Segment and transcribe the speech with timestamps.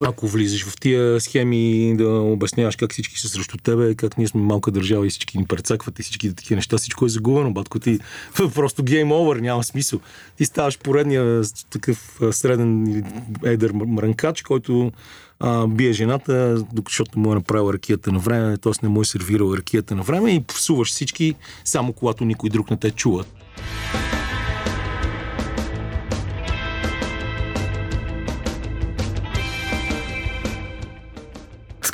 [0.00, 4.40] Ако влизаш в тия схеми да обясняваш как всички са срещу тебе, как ние сме
[4.40, 7.98] малка държава и всички ни прецакват и всички такива неща, всичко е загубено, батко ти
[8.54, 10.00] просто гейм овър, няма смисъл.
[10.36, 13.02] Ти ставаш поредния такъв среден
[13.44, 14.92] едър мрънкач, който
[15.40, 18.72] а, бие жената, защото му е направил ракията на време, т.е.
[18.82, 21.34] не му е сервирал ракията на време и псуваш всички,
[21.64, 23.24] само когато никой друг не те чува.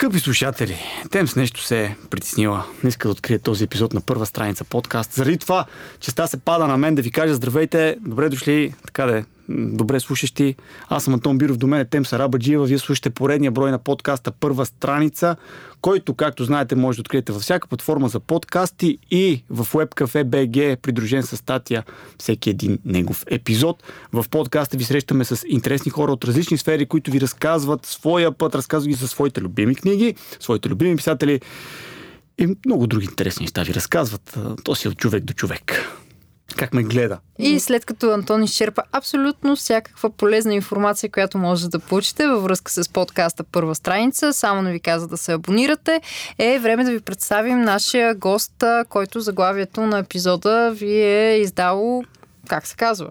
[0.01, 0.77] Скъпи слушатели,
[1.11, 2.65] тем с нещо се е притеснила.
[2.85, 5.13] Не иска да открие този епизод на първа страница подкаст.
[5.13, 5.67] Заради това,
[6.01, 9.25] че ста се пада на мен да ви кажа здравейте, добре дошли, така да е,
[9.51, 10.55] добре слушащи.
[10.89, 12.67] Аз съм Антон Биров, до мен е Тем Сарабаджиева.
[12.67, 15.37] Вие слушате поредния брой на подкаста Първа страница,
[15.81, 20.77] който, както знаете, може да откриете във всяка платформа за подкасти и в WebCafe BG,
[20.77, 21.85] придружен с статия
[22.19, 23.83] всеки един негов епизод.
[24.13, 28.55] В подкаста ви срещаме с интересни хора от различни сфери, които ви разказват своя път,
[28.55, 31.41] разказват ги за своите любими книги, своите любими писатели
[32.39, 34.39] и много други интересни неща ви разказват.
[34.65, 35.91] То си от човек до човек
[36.57, 37.19] как ме гледа.
[37.39, 42.73] И след като Антон изчерпа абсолютно всякаква полезна информация, която може да получите във връзка
[42.73, 46.01] с подкаста Първа страница, само не ви каза да се абонирате,
[46.39, 52.05] е време да ви представим нашия гост, който заглавието на епизода ви е издало,
[52.49, 53.11] как се казва?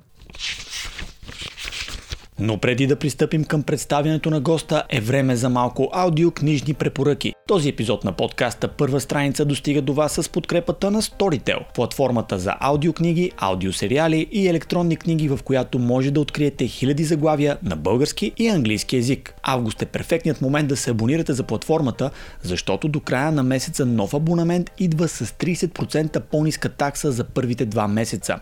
[2.41, 7.33] Но преди да пристъпим към представянето на госта е време за малко аудиокнижни препоръки.
[7.47, 12.55] Този епизод на подкаста Първа страница достига до вас с подкрепата на Storytel, платформата за
[12.59, 18.47] аудиокниги, аудиосериали и електронни книги, в която може да откриете хиляди заглавия на български и
[18.47, 19.33] английски язик.
[19.43, 22.11] Август е перфектният момент да се абонирате за платформата,
[22.43, 27.87] защото до края на месеца нов абонамент идва с 30% по-ниска такса за първите два
[27.87, 28.39] месеца.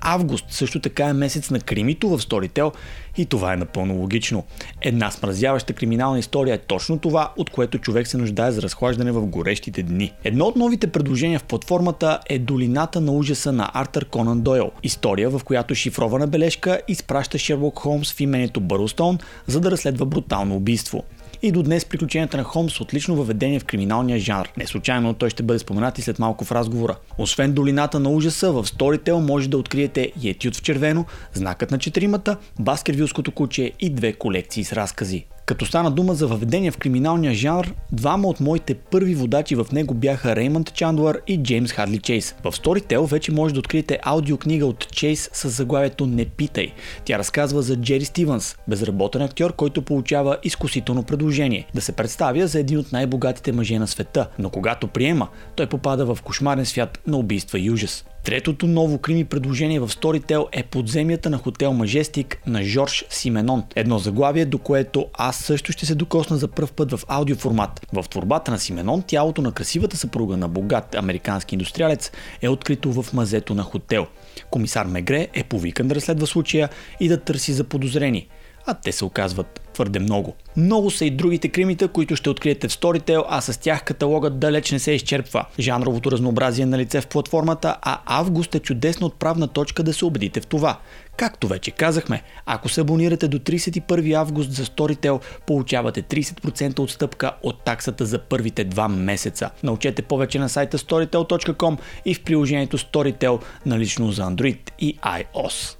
[0.00, 2.72] Август също така е месец на кримито в Storytel
[3.16, 4.44] и това е напълно логично.
[4.80, 9.26] Една смразяваща криминална история е точно това, от което човек се нуждае за разхлаждане в
[9.26, 10.12] горещите дни.
[10.24, 14.70] Едно от новите предложения в платформата е Долината на ужаса на Артър Конан Дойл.
[14.82, 20.56] История, в която шифрована бележка изпраща Шерлок Холмс в имението Бърлстоун, за да разследва брутално
[20.56, 21.04] убийство.
[21.42, 24.48] И до днес приключенията на Холмс отлично въведение в криминалния жанр.
[24.56, 26.96] Не случайно той ще бъде споменат и след малко в разговора.
[27.18, 31.04] Освен долината на ужаса, в Storytel може да откриете и етюд в червено,
[31.34, 35.26] знакът на четиримата, Баскервилското куче и две колекции с разкази.
[35.48, 39.94] Като стана дума за въведение в криминалния жанр, двама от моите първи водачи в него
[39.94, 42.34] бяха Реймонд Чандлър и Джеймс Хадли Чейс.
[42.44, 46.72] В Storytel вече може да откриете аудиокнига от Чейс с заглавието Не питай.
[47.04, 52.60] Тя разказва за Джери Стивенс, безработен актьор, който получава изкусително предложение да се представя за
[52.60, 57.16] един от най-богатите мъже на света, но когато приема, той попада в кошмарен свят на
[57.16, 58.04] убийства и ужас.
[58.24, 63.64] Третото ново крими предложение в Storytel е подземията на хотел Мажестик на Жорж Сименон.
[63.76, 67.86] Едно заглавие, до което аз също ще се докосна за пръв път в аудиоформат.
[67.92, 72.12] В творбата на Сименон тялото на красивата съпруга на богат американски индустриалец
[72.42, 74.06] е открито в мазето на хотел.
[74.50, 76.68] Комисар Мегре е повикан да разследва случая
[77.00, 78.28] и да търси за подозрени
[78.68, 80.34] а те се оказват твърде много.
[80.56, 84.70] Много са и другите кримите, които ще откриете в Storytel, а с тях каталогът далеч
[84.72, 85.44] не се изчерпва.
[85.58, 90.04] Жанровото разнообразие е на лице в платформата, а август е чудесна отправна точка да се
[90.04, 90.78] убедите в това.
[91.16, 97.64] Както вече казахме, ако се абонирате до 31 август за Storytel, получавате 30% отстъпка от
[97.64, 99.50] таксата за първите два месеца.
[99.62, 105.76] Научете повече на сайта storytel.com и в приложението Storytel налично за Android и iOS.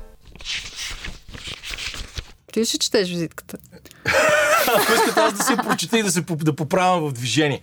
[2.52, 3.56] Ти ще четеш визитката.
[4.68, 7.62] Ако искате аз да се прочета и да се да поправям в движение.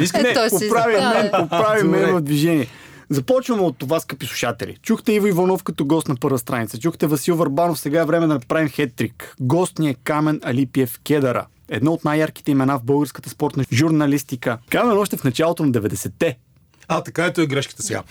[0.00, 1.38] Искате, Е, поправи да, мен, да.
[1.42, 2.66] поправи мен в движение.
[3.10, 4.76] Започваме от това, скъпи слушатели.
[4.82, 6.78] Чухте Иво Иванов като гост на първа страница.
[6.78, 7.78] Чухте Васил Варбанов.
[7.80, 9.34] Сега е време да направим хеттрик.
[9.40, 11.46] Гост ни е Камен Алипиев Кедара.
[11.68, 14.58] Едно от най-ярките имена в българската спортна журналистика.
[14.70, 16.36] Камен още в началото на 90-те.
[16.88, 18.02] А, така ето е грешката сега.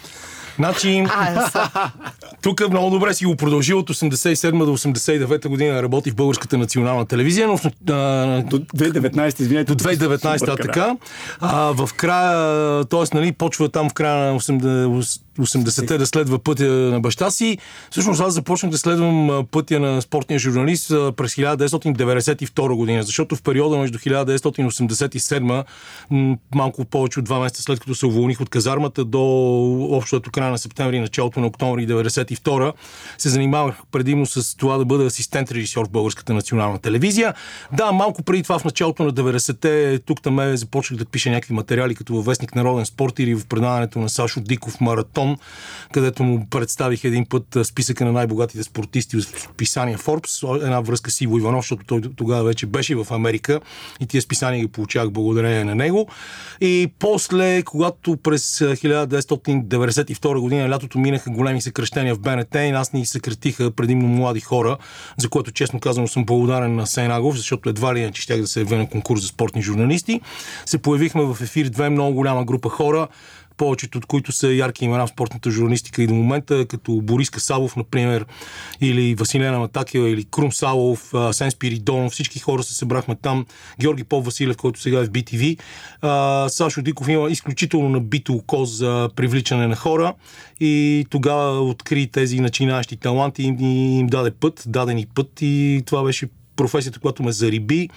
[0.55, 1.89] Значи, А,
[2.41, 7.05] тук много добре си го продължи от 87 до 89 година работи в Българската национална
[7.05, 7.71] телевизия, но в, а,
[8.41, 9.75] До 2019, извинете.
[9.75, 10.55] до 2019 Бърка, да.
[10.55, 10.95] така.
[11.39, 13.17] А, в края, т.е.
[13.17, 17.57] Нали, почва там в края на 80 80-те да следва пътя на баща си.
[17.91, 23.77] Всъщност аз започнах да следвам пътя на спортния журналист през 1992 година, защото в периода
[23.77, 25.63] между 1987,
[26.09, 29.21] м, малко повече от два месеца след като се уволних от казармата до
[29.91, 32.73] общото края на септември началото на октомври 1992,
[33.17, 37.33] се занимавах предимно с това да бъда асистент режисьор в Българската национална телевизия.
[37.73, 41.95] Да, малко преди това в началото на 90-те тук там започнах да пиша някакви материали
[41.95, 45.37] като във Вестник Народен спорт или в предаването на Сашо Диков Маратон Вашингтон,
[45.91, 51.21] където му представих един път списъка на най-богатите спортисти в писания Forbes, една връзка с
[51.21, 53.59] Иво Иванов, защото той тогава вече беше в Америка
[53.99, 56.07] и тия списания ги получавах благодарение на него.
[56.61, 63.05] И после, когато през 1992 година лятото минаха големи съкръщения в БНТ и нас ни
[63.05, 64.77] съкратиха предимно млади хора,
[65.17, 68.59] за което честно казано съм благодарен на Сейнагов, защото едва ли иначе щях да се
[68.59, 70.21] явя на конкурс за спортни журналисти.
[70.65, 73.07] Се появихме в ефир две много голяма група хора,
[73.57, 77.75] повечето от които са ярки имена в спортната журналистика и до момента, като Борис Касалов,
[77.75, 78.25] например,
[78.81, 83.45] или Василена Матакева, или Крум Салов, Сен Спиридон, всички хора се събрахме там.
[83.79, 85.59] Георги Поп Василев, който сега е в BTV.
[86.47, 90.13] Сашо Диков има изключително набито око за привличане на хора
[90.59, 93.57] и тогава откри тези начинаещи таланти и им,
[93.99, 96.27] им даде път, дадени път и това беше
[96.61, 97.89] професията, която ме зариби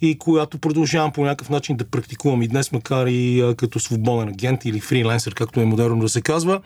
[0.00, 4.64] и която продължавам по някакъв начин да практикувам и днес, макар и като свободен агент
[4.64, 6.60] или фриленсър, както е модерно да се казва.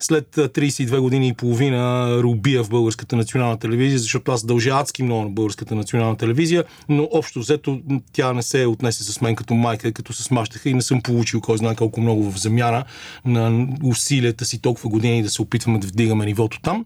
[0.00, 5.24] След 32 години и половина рубия в Българската национална телевизия, защото аз дължа адски много
[5.24, 7.80] на Българската национална телевизия, но общо взето
[8.12, 11.40] тя не се отнесе с мен като майка, като се смащаха и не съм получил
[11.40, 12.84] кой знае колко много в замяна
[13.24, 16.84] на усилията си толкова години да се опитваме да вдигаме нивото там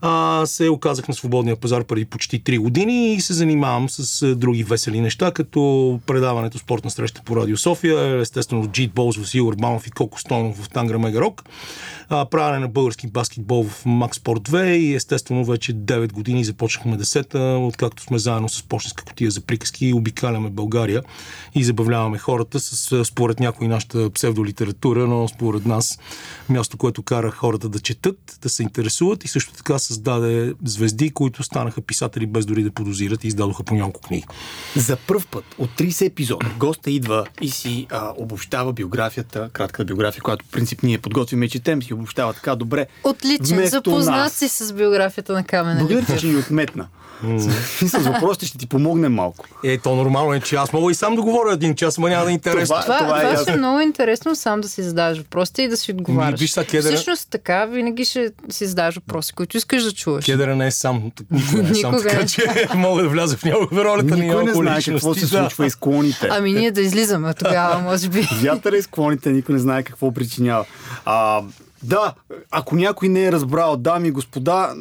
[0.00, 4.64] а, се оказах на свободния пазар преди почти 3 години и се занимавам с други
[4.64, 9.86] весели неща, като предаването спортна среща по Радио София, естествено Джит Болс в Сил Урбанов
[9.86, 11.44] и Коко Стонов в Тангра Мегарок,
[12.08, 17.66] правене на български баскетбол в Макс Спорт 2 и естествено вече 9 години започнахме 10
[17.68, 21.02] откакто сме заедно с почтенска котия за приказки и обикаляме България
[21.54, 25.98] и забавляваме хората с според някои нашата псевдолитература, но според нас
[26.48, 31.42] място, което кара хората да четат, да се интересуват и също така създаде звезди, които
[31.42, 34.26] станаха писатели без дори да подозират и издадоха по няколко книги.
[34.76, 40.22] За първ път от 30 епизода госта идва и си а, обобщава биографията, кратката биография,
[40.22, 42.86] която в принцип ние подготвим и четем, си обобщава така добре.
[43.04, 45.80] Отличен, запознат си с биографията на Камена.
[45.80, 46.88] Благодаря, че ни отметна.
[47.80, 49.46] с въпросите ще ти помогне малко.
[49.64, 52.24] Е, то нормално е, че аз мога и сам да говоря един час, ма няма
[52.24, 52.76] да е интересно.
[52.80, 55.76] Това, това, това, е, това е много интересно сам да си задаваш въпросите и да
[55.76, 56.40] си отговаряш.
[56.40, 56.94] Виж, кедъра...
[56.94, 60.24] Всъщност така винаги ще си задаваш въпроси, които искаш да чуваш.
[60.24, 61.12] Кедъра не е сам.
[61.30, 64.20] Никога не е сам, така че мога да вляза в някаква ролята ни.
[64.20, 66.28] Никой не знае какво се случва и склоните.
[66.30, 68.28] Ами ние да излизаме тогава, може би.
[68.42, 70.64] Вятъра и склоните никой не знае какво причинява.
[71.04, 71.42] А,
[71.82, 72.14] да,
[72.50, 74.74] ако някой не е разбрал, дами и господа,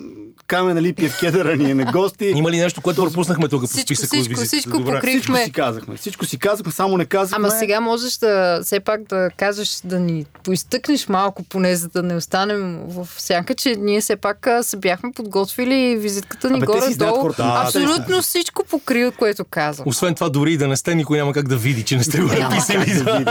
[0.48, 2.26] Камена Липиев кедъра ни е на гости.
[2.36, 4.10] Има ли нещо, което пропуснахме тук по Всичко, списък?
[4.10, 5.10] всичко, всичко покрихме.
[5.10, 5.98] Всичко си казахме.
[5.98, 7.48] Всичко си казахме, само не казахме.
[7.48, 12.04] Ама сега можеш да все пак да кажеш, да ни поизтъкнеш малко, поне за да
[12.04, 17.30] не останем в сянка, че ние все пак се бяхме подготвили визитката ни горе-долу.
[17.38, 19.84] Да, Абсолютно всичко покри, което каза.
[19.86, 22.22] Освен това, дори и да не сте, никой няма как да види, че не сте
[22.22, 23.26] го написали.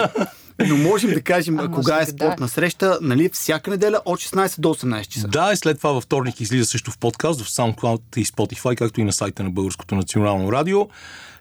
[0.68, 4.68] Но можем да кажем А, кога е спортна среща, нали, всяка неделя от 16 до
[4.68, 5.28] 18 часа.
[5.28, 9.00] Да, и след това във вторник излиза също в подкаст, в SoundCloud и Spotify, както
[9.00, 10.88] и на сайта на Българското национално радио.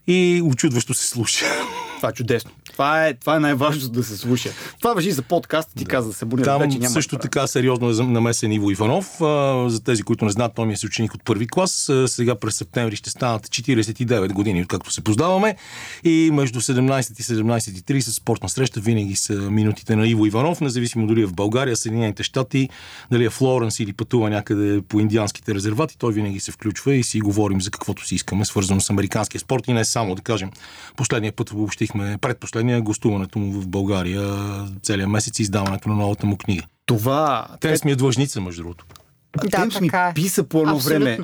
[0.08, 1.46] И очудващо се слуша.
[2.06, 2.52] Това е чудесно.
[2.72, 4.50] Това е, това е най-важното да се слуша.
[4.80, 6.46] Това въжи за подкаст, ти каза да се абонират.
[6.46, 9.22] Там вече няма също да така сериозно е намесен Иво Иванов.
[9.22, 11.90] А, За тези, които не знаят, той ми е съученик от първи клас.
[11.90, 15.56] А, Сега през септември ще станат 49 години, откакто се познаваме.
[16.04, 21.22] И между 17 и 17.30 спортна среща винаги са минутите на Иво Иванов, независимо дали
[21.22, 22.70] е в България, Съединените щати,
[23.12, 25.98] дали е Флоренс или пътува някъде по индианските резервати.
[25.98, 29.68] Той винаги се включва и си говорим за каквото си искаме, свързано с американския спорт
[29.68, 30.52] и не само, да кажем.
[30.96, 34.24] Последния път обобщихме, предпоследния гостуването му в България,
[34.84, 36.64] целият месец и издаването на новата му книга.
[36.86, 37.48] Това...
[37.60, 38.86] Те ми е длъжница, между другото.
[39.44, 40.14] Да, Темс ми така е.
[40.14, 41.06] писа по едно Абсолютно.
[41.06, 41.20] време.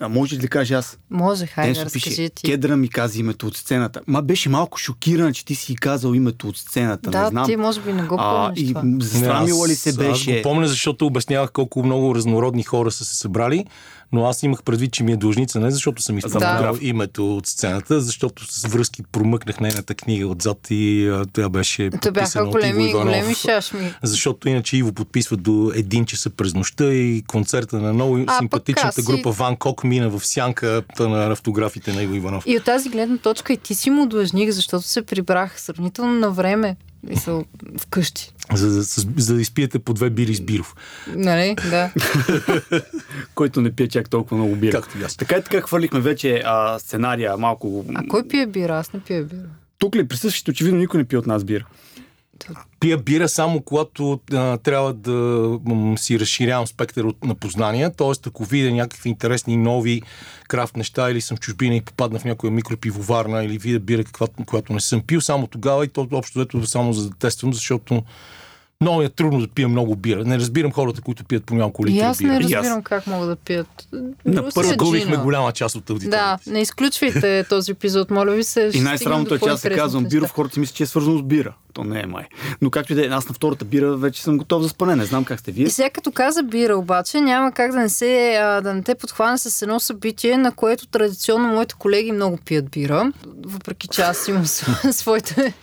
[0.00, 0.98] А може ли да кажа аз?
[1.10, 2.42] Може, хайде, пише, разкажи ти.
[2.42, 4.00] кедра ми каза името от сцената.
[4.06, 7.10] Ма беше малко шокиран, че ти си казал името от сцената.
[7.10, 7.46] не Да, знам.
[7.46, 8.82] ти може би не го а, помниш и това.
[9.00, 10.36] засрамила ли аз- се Аз беше?
[10.36, 13.64] го помня, защото обяснявах колко много разнородни хора са се събрали,
[14.12, 16.78] но аз имах предвид, че ми е длъжница, не защото съм изпомнял Да.
[16.82, 21.98] името от сцената, защото с връзки промъкнах нейната книга отзад и а, тя беше То
[22.02, 23.04] бяха подписана от Иво големи, Иванов.
[23.06, 23.94] големи шашми.
[24.02, 28.88] Защото иначе Иво подписва до един часа през нощта и концерта на много пък симпатичната
[28.88, 32.44] аз си- група Ван Кок мина в сянката на автографите на Иво Иванов.
[32.46, 36.30] И от тази гледна точка и ти си му длъжник, защото се прибрах сравнително на
[36.30, 36.76] време.
[37.02, 37.44] Мисъл,
[37.78, 38.32] вкъщи.
[38.52, 40.74] За, за, за, за да изпиете по две бири с Биров.
[41.16, 41.56] Нали?
[41.70, 41.90] Да.
[43.34, 44.72] Който не пие чак толкова много бира.
[44.72, 45.16] Както аз.
[45.16, 47.84] Така и така хвърлихме вече а, сценария малко.
[47.94, 48.78] А кой пие бира?
[48.78, 49.48] Аз не пия бира.
[49.78, 51.64] Тук ли присъстващите очевидно никой не пие от нас бира.
[52.80, 55.12] Пия бира само когато а, трябва да
[55.64, 58.12] м, си разширявам спектър от, на познания, т.е.
[58.26, 60.02] ако видя някакви интересни нови
[60.48, 64.04] крафт неща или съм чужбина и попадна в някоя микропивоварна или видя бира,
[64.46, 68.02] която не съм пил, само тогава и то общо взето само за да тествам, защото
[68.80, 70.24] много е трудно да пия много бира.
[70.24, 72.56] Не разбирам хората, които пият по няколко И литра аз не бира.
[72.56, 73.88] разбирам как могат да пият.
[74.24, 76.38] На първо губихме голяма част от аудиторията.
[76.44, 78.70] Да, не изключвайте този епизод, моля ви се.
[78.74, 81.22] И най-странното е, че аз се казвам биров, хората си мислят, че е свързано с
[81.22, 81.54] бира.
[81.72, 82.24] То не е май.
[82.62, 84.96] Но както и да е, аз на втората бира вече съм готов за спане.
[84.96, 85.66] Не знам как сте вие.
[85.66, 88.94] И сега като каза бира обаче, няма как да не, се, а, да не те
[88.94, 94.28] подхване с едно събитие, на което традиционно моите колеги много пият бира, въпреки че аз
[94.28, 95.54] имам сво- своите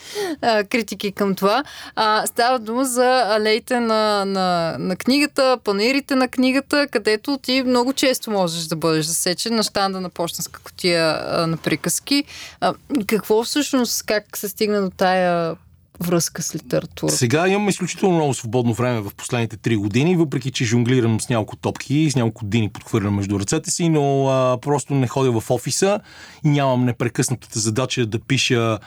[0.42, 1.64] а, критики към това.
[1.96, 7.94] А, става дума за алеите на, на, на книгата, панерите на книгата, където ти много
[7.94, 12.24] често можеш да бъдеш засечен на щанда на почтенска котия а, на приказки.
[12.62, 12.74] А,
[13.08, 15.56] какво всъщност, как се стигна до тая
[16.00, 17.18] връзка с литературата?
[17.18, 21.56] Сега имам изключително много свободно време в последните три години, въпреки че жонглирам с няколко
[21.56, 25.52] топки и с няколко дини подхвърлям между ръцете си, но а, просто не ходя в
[25.52, 26.00] офиса
[26.46, 28.80] и нямам непрекъснатата задача да пиша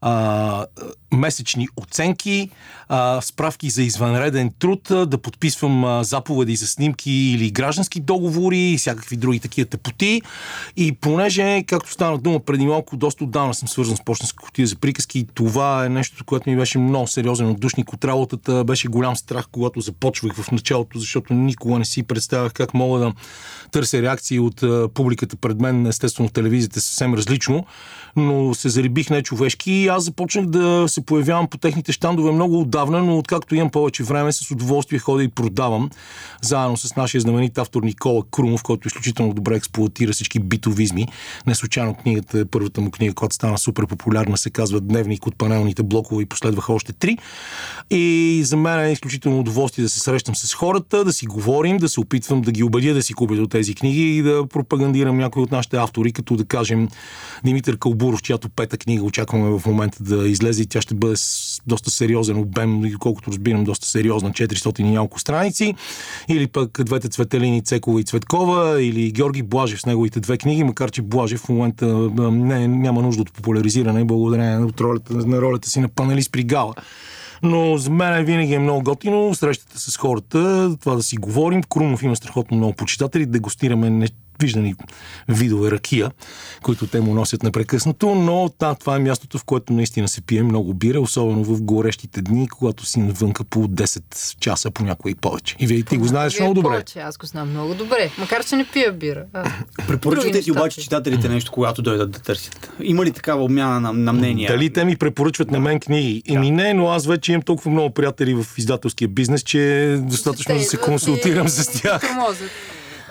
[0.00, 0.66] а,
[1.12, 2.50] месечни оценки,
[2.88, 8.58] а, справки за извънреден труд, а, да подписвам а, заповеди за снимки или граждански договори
[8.58, 10.22] и всякакви други такива тъпоти.
[10.76, 14.76] И понеже, както стана дума преди малко, доста отдавна съм свързан с почтенска котия за
[14.76, 18.64] приказки и това е нещо, което ми беше много сериозен отдушник от работата.
[18.64, 23.12] Беше голям страх, когато започвах в началото, защото никога не си представях как мога да
[23.70, 25.86] търся реакции от а, публиката пред мен.
[25.86, 27.66] Естествено, телевизията е съвсем различно,
[28.16, 33.18] но се зарибих нечовешки аз започнах да се появявам по техните щандове много отдавна, но
[33.18, 35.90] откакто имам повече време, с удоволствие ходя и продавам,
[36.42, 41.08] заедно с нашия знаменит автор Никола Крумов, който изключително добре експлуатира всички битовизми.
[41.46, 45.82] Не случайно книгата, първата му книга, която стана супер популярна, се казва Дневник от панелните
[45.82, 47.18] блокове и последваха още три.
[47.90, 51.88] И за мен е изключително удоволствие да се срещам с хората, да си говорим, да
[51.88, 55.42] се опитвам да ги убедя да си купят от тези книги и да пропагандирам някои
[55.42, 56.88] от нашите автори, като да кажем
[57.44, 61.60] Димитър Калбуров, чиято пета книга очакваме в момента да излезе и тя ще бъде с
[61.66, 65.74] доста сериозен обем, колкото разбирам, доста сериозна, 400 и няколко страници.
[66.28, 70.90] Или пък двете цветелини Цекова и Цветкова, или Георги Блажев с неговите две книги, макар
[70.90, 75.80] че Блажев в момента не, няма нужда от популяризиране, благодарение на ролята, на ролята си
[75.80, 76.74] на панелист при Гала.
[77.42, 81.62] Но за мен винаги е много готино срещата с хората, това да си говорим.
[81.62, 84.08] Крумов има страхотно много почитатели, дегустираме не
[84.40, 84.74] виждани
[85.28, 86.10] видове ракия,
[86.62, 90.42] които те му носят непрекъснато, но да, това е мястото, в което наистина се пие
[90.42, 95.56] много бира, особено в горещите дни, когато си навънка по 10 часа, понякога и повече.
[95.58, 96.68] И вие ти го знаеш Вие много добре.
[96.68, 99.24] повече, Аз го знам много добре, макар че не пия бира.
[99.32, 99.52] А,
[99.88, 102.70] Препоръчвате ти обаче читателите нещо, когато дойдат да търсят.
[102.82, 104.52] Има ли такава обмяна на, на мнения?
[104.52, 106.22] Дали те ми препоръчват на мен книги?
[106.28, 110.62] Еми не, но аз вече имам толкова много приятели в издателския бизнес, че достатъчно да
[110.62, 112.00] се консултирам и с тях.
[112.00, 112.50] тормозят.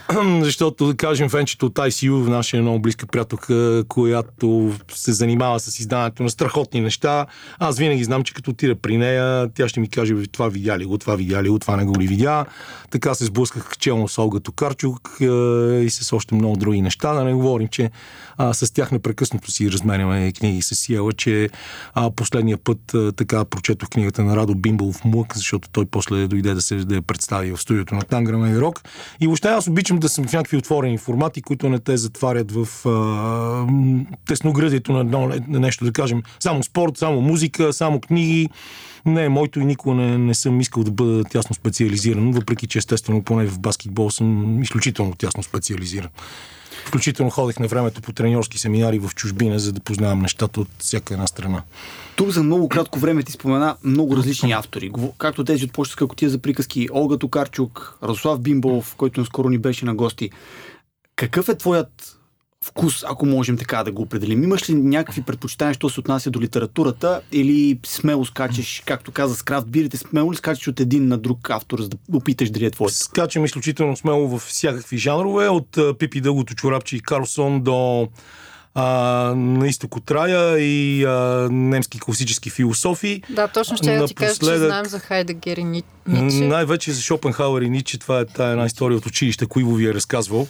[0.42, 6.24] Защото, да кажем, Венчето от ICU, наша много близка приятелка, която се занимава с издаването
[6.24, 7.26] на страхотни неща.
[7.60, 10.80] Аз винаги знам, че като отида при нея, тя ще ми каже, «Бе, това видя
[10.80, 12.46] ли го, това видя ли го, това не го ли видя.
[12.92, 17.14] Така се сблъсках челно с Олга Токарчук и с още много други неща.
[17.14, 17.92] Да не говорим, че
[18.40, 21.50] а, с тях непрекъснато си разменяме книги с Сиела, че
[21.94, 26.54] а, последния път а, така прочетох книгата на Радо Бимбалов Млък, защото той после дойде
[26.54, 28.82] да се да я представи в студиото на Танграма и Рок.
[29.22, 32.86] И въобще аз обичам да съм в някакви отворени формати, които не те затварят в
[32.86, 33.68] а,
[34.28, 38.50] тесноградието на, едно, на нещо, да кажем, само спорт, само музика, само книги.
[39.06, 43.24] Не, моето и никога не, не съм искал да бъда тясно специализиран, въпреки че естествено
[43.24, 46.10] поне в баскетбол съм изключително тясно специализиран.
[46.86, 51.14] Включително ходех на времето по треньорски семинари в чужбина, за да познавам нещата от всяка
[51.14, 51.64] една страна.
[52.16, 54.92] Тук за много кратко време ти спомена много различни автори.
[55.18, 59.86] Както тези от почтска котия за приказки, Олга Токарчук, Радослав Бимбов, който наскоро ни беше
[59.86, 60.30] на гости.
[61.16, 62.19] Какъв е твоят
[62.66, 64.44] вкус, ако можем така да го определим?
[64.44, 69.44] Имаш ли някакви предпочитания, що се отнася до литературата или смело скачеш, както каза с
[69.44, 72.72] крафт бирите, смело ли скачеш от един на друг автор, за да опиташ дали е
[72.72, 72.90] твой?
[72.90, 78.08] Скачам изключително смело в всякакви жанрове, от Пипи Дългото чорапче и Карлсон до
[78.76, 78.84] а,
[79.36, 81.10] на изток от рая и а,
[81.52, 83.24] немски класически философии.
[83.30, 86.38] Да, точно ще я ти кажа, че Напоследък- знаем за Хайдегер и Ни- Ниче.
[86.38, 89.94] Най-вече за Шопенхауер и Ниче, това е тая една история от училище, кои ви е
[89.94, 90.48] разказвал.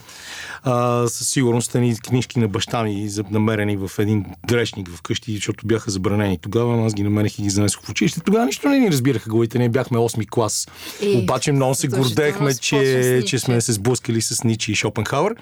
[0.63, 5.91] А, със сигурност ни книжки на баща ми, намерени в един грешник вкъщи, защото бяха
[5.91, 8.19] забранени тогава, аз ги намерих и ги занесох в училище.
[8.19, 10.67] Тогава нищо не ни разбираха главите, ние бяхме 8 клас.
[11.01, 15.35] И, Обаче много се гордехме, че, че сме се сблъскали с Ниче и Шопенхауер.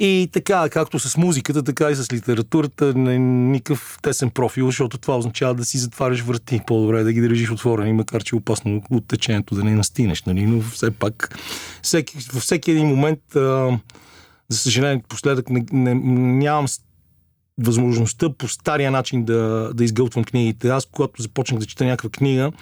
[0.00, 5.18] И така, както с музиката, така и с литературата, не, никакъв тесен профил, защото това
[5.18, 6.60] означава да си затваряш врати.
[6.66, 10.22] По-добре е да ги държиш отворени, макар че е опасно от течението да не настинеш.
[10.22, 10.46] Нали?
[10.46, 11.38] Но все пак,
[11.82, 13.78] всеки, във всеки един момент, а,
[14.48, 16.66] за съжаление, последък не, не, нямам
[17.58, 20.68] възможността по стария начин да, да изгълтвам книгите.
[20.68, 22.52] Аз, когато започнах да чета някаква книга,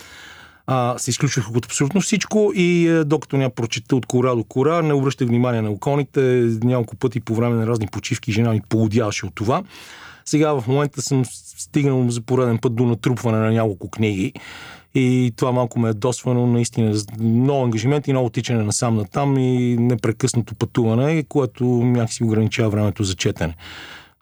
[0.66, 4.82] а, се изключвах от абсолютно всичко и а, докато ня прочета от кора до кора,
[4.82, 6.20] не обръщах внимание на околните.
[6.64, 9.62] Няколко пъти по време на разни почивки жена ми поудяваше от това.
[10.24, 11.24] Сега в момента съм
[11.58, 14.32] стигнал за пореден път до натрупване на няколко книги
[14.94, 19.04] и това малко ме е досвано, наистина много ангажимент и много тичане на сам на
[19.04, 23.54] там и непрекъснато пътуване, което някакси ограничава времето за четене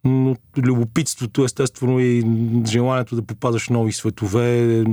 [0.05, 2.25] но любопитството, естествено и
[2.67, 4.85] желанието да попадаш в нови светове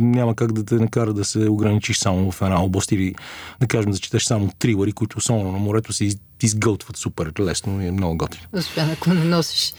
[0.00, 3.14] няма как да те накара да се ограничиш само в една област или
[3.60, 6.08] да кажем да четеш само трилъри, които особено на морето се
[6.42, 8.46] изгълтват супер лесно и е много готино.
[8.52, 9.74] Освен ако не носиш.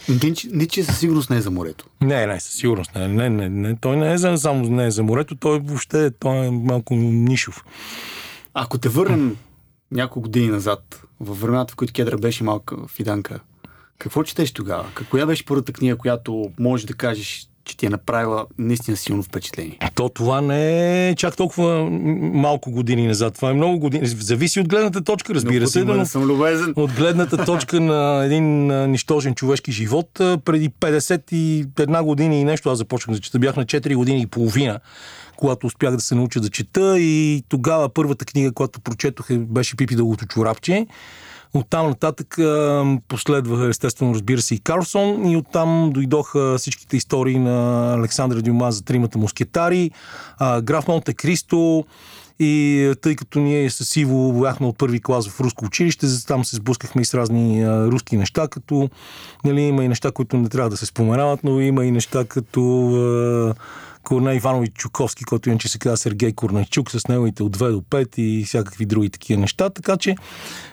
[0.52, 1.86] Ниче със сигурност не е за морето.
[2.02, 3.08] Не, не, със сигурност не.
[3.08, 3.76] не, не, не.
[3.76, 7.66] Той не е за, само не е за морето, той въобще той е малко нишов.
[8.54, 9.38] Ако те върнем
[9.92, 13.40] няколко години назад, във времената, в които Кедра беше малка фиданка,
[14.02, 14.86] какво четеш тогава?
[15.10, 19.78] Коя беше първата книга, която можеш да кажеш, че ти е направила наистина силно впечатление?
[19.96, 21.90] То това не е чак толкова
[22.34, 23.36] малко години назад.
[23.36, 24.08] Това е много години.
[24.08, 25.84] Зависи от гледната точка, разбира се.
[25.84, 26.74] Но, съм любезен.
[26.76, 33.16] От гледната точка на един нищожен човешки живот, преди 51 години и нещо аз започнах
[33.16, 33.40] да чета.
[33.40, 34.80] Бях на 4 години и половина
[35.36, 39.78] когато успях да се науча да чета и тогава първата книга, която прочетох е, беше
[39.78, 40.88] Пипи дългото чорапче.
[41.54, 42.38] Оттам нататък
[43.08, 48.84] последва, естествено, разбира се, и Карлсон и оттам дойдоха всичките истории на Александър Дюма за
[48.84, 49.92] тримата мускетари,
[50.62, 51.86] граф Монте Кристо,
[52.40, 56.56] и тъй като ние с Иво бяхме от първи клас в руско училище, там се
[56.56, 58.90] сблъскахме и с разни руски неща, като
[59.46, 63.56] нали, има и неща, които не трябва да се споменават, но има и неща като
[64.04, 68.20] Корней Иванович Чуковски, който иначе се казва Сергей Корнайчук, с неговите от 2 до 5
[68.20, 69.70] и всякакви други такива неща.
[69.70, 70.16] Така че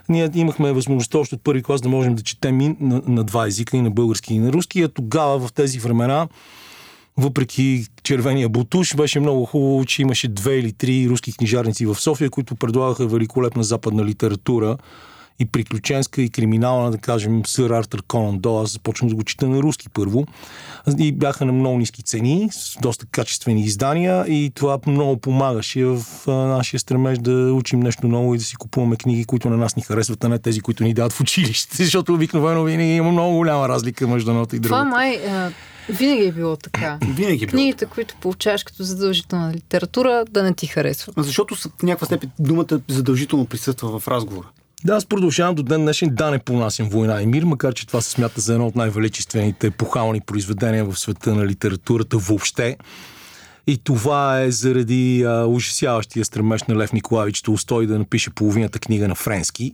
[0.09, 3.47] ние имахме възможността още от първи клас да можем да четем и на, на два
[3.47, 4.83] езика, и на български, и на руски.
[4.83, 6.29] А тогава, в тези времена,
[7.17, 12.31] въпреки червения бутуш, беше много хубаво, че имаше две или три руски книжарници в София,
[12.31, 14.77] които предлагаха великолепна западна литература
[15.39, 18.59] и приключенска, и криминална, да кажем, сър Артър Конан До.
[18.59, 20.27] Аз започнах да го чета на руски първо.
[20.99, 26.03] И бяха на много ниски цени, с доста качествени издания и това много помагаше в
[26.27, 29.83] нашия стремеж да учим нещо ново и да си купуваме книги, които на нас ни
[29.83, 33.69] харесват, а не тези, които ни дават в училище, защото обикновено винаги има много голяма
[33.69, 34.81] разлика между едното и другото.
[34.81, 35.21] Това май
[35.89, 36.99] винаги е било така.
[37.15, 37.51] Винаги е било.
[37.51, 41.15] Книгите, които получаваш като задължителна литература, да не ти харесват.
[41.19, 44.47] Защото в някаква степен думата задължително присъства в разговора.
[44.85, 48.01] Да, аз продължавам до ден днешен да не понасям война и мир, макар че това
[48.01, 52.77] се смята за едно от най-величествените епохални произведения в света на литературата въобще.
[53.69, 59.09] И това е заради а, ужасяващия стремеж на Лев Николаевич Толстой да напише половината книга
[59.09, 59.73] на френски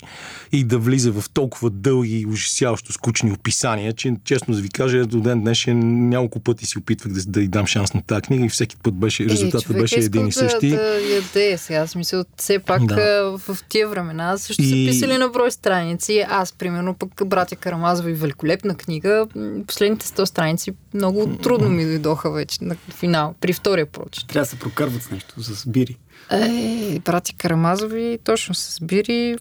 [0.52, 5.06] и да влиза в толкова дълги и ужасяващо скучни описания, че честно да ви кажа,
[5.06, 8.44] до ден днешен няколко пъти си опитвах да, да й дам шанс на тази книга
[8.44, 10.70] и всеки път беше, резултатът беше един и същи.
[10.70, 13.36] Да, да яде сега, смисъл, все пак да.
[13.38, 14.66] в тия времена също и...
[14.66, 16.24] са писали на брой страници.
[16.28, 19.26] Аз, примерно, пък братя Карамазови, великолепна книга,
[19.66, 24.28] последните 100 страници много трудно ми дойдоха вече на финал, при втория е прочит.
[24.28, 25.98] Трябва да се прокърват с нещо, с бири.
[26.30, 29.36] Е, брати Карамазови, точно с бири.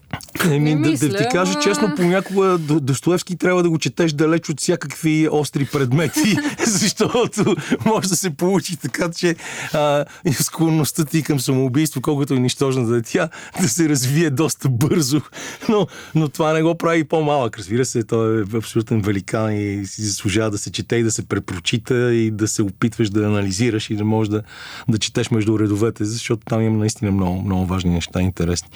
[0.50, 4.60] Еми, да, мисля, да ти кажа честно, понякога Достоевски трябва да го четеш далеч от
[4.60, 9.36] всякакви остри предмети, защото може да се получи така, че
[9.72, 13.28] а, склонността ти към самоубийство, колкото и нищожна да е тя,
[13.60, 15.20] да се развие доста бързо.
[15.68, 17.58] Но, но това не го прави по-малък.
[17.58, 21.28] Разбира се, той е абсолютен великан и си заслужава да се чете и да се
[21.28, 24.42] препрочита и да се опитваш да анализираш и да можеш да,
[24.88, 28.68] да четеш между редовете, защото там има наистина много, много важни неща, интересни.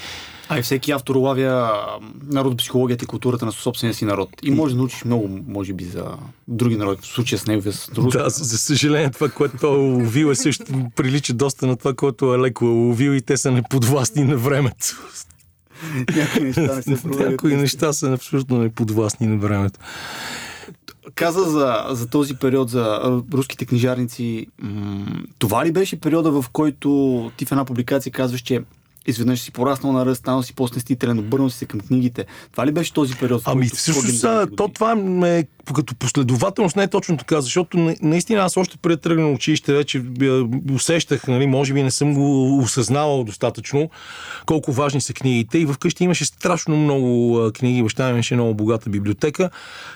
[0.48, 1.72] А и всеки автор улавя
[2.26, 4.28] народопсихологията и културата на собствения си народ.
[4.42, 6.04] И може да научиш много, може би, за
[6.48, 8.22] други народи, в случая с неговия с руска.
[8.22, 10.64] Да, за съжаление, това, което той е уловил е също
[10.96, 14.86] прилича доста на това, което е леко уловил и те са неподвластни на времето.
[16.16, 19.80] Някои неща не се Някои неща са абсолютно неподвластни на времето
[21.14, 23.00] каза за, за този период за
[23.32, 24.46] руските книжарници.
[25.38, 28.62] Това ли беше периода, в който ти в една публикация казваш, че
[29.08, 32.26] изведнъж си пораснал на ръст, станал си по-снестителен, обърнал си се към книгите.
[32.52, 33.42] Това ли беше този период?
[33.44, 34.24] Ами всъщност
[34.56, 34.92] то това
[35.28, 35.44] е
[35.74, 40.02] като последователност не е точно така, защото наистина аз още преди тръгна на училище вече
[40.74, 43.90] усещах, нали, може би не съм го осъзнавал достатъчно
[44.46, 48.90] колко важни са книгите и вкъщи имаше страшно много книги, баща ми имаше много богата
[48.90, 49.50] библиотека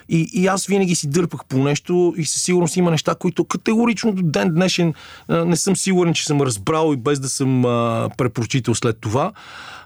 [0.09, 4.12] и, и аз винаги си дърпах по нещо и със сигурност има неща, които категорично
[4.12, 4.94] до ден днешен
[5.29, 7.62] не съм сигурен, че съм разбрал и без да съм
[8.18, 9.33] препрочитал след това.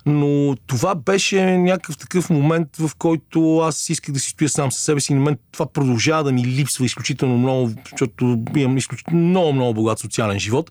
[0.06, 4.82] Но това беше някакъв такъв момент, в който аз исках да си стоя сам със
[4.82, 5.14] себе си.
[5.14, 9.98] На мен това продължава да ми липсва изключително много, защото имам изключително много, много богат
[9.98, 10.70] социален живот.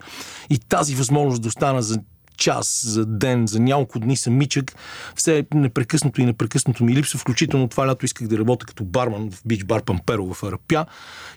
[0.49, 1.99] И тази възможност да остана за
[2.37, 4.75] час, за ден, за няколко дни самичък,
[5.15, 7.19] все непрекъснато и непрекъснато ми липсва.
[7.19, 10.85] Включително това лято исках да работя като барман в бич бар Памперо в Арапя.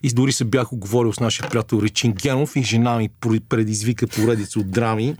[0.02, 3.08] И дори се бях оговорил с нашия приятел Речин Генов и жена ми
[3.48, 5.16] предизвика поредица от драми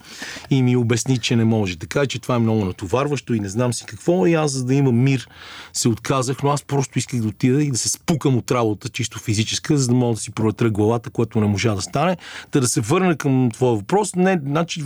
[0.51, 1.77] и ми обясни, че не може.
[1.77, 4.27] Така че това е много натоварващо и не знам си какво.
[4.27, 5.29] И аз, за да имам мир,
[5.73, 9.19] се отказах, но аз просто исках да отида и да се спукам от работа, чисто
[9.19, 12.17] физическа, за да мога да си проветра главата, което не можа да стане.
[12.51, 14.15] Та да се върна към твоя въпрос.
[14.15, 14.85] Не, значи,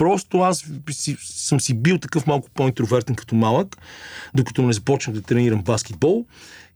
[0.00, 3.76] Просто аз си, съм си бил такъв малко по-интровертен като малък,
[4.34, 6.24] докато не започнах да тренирам баскетбол.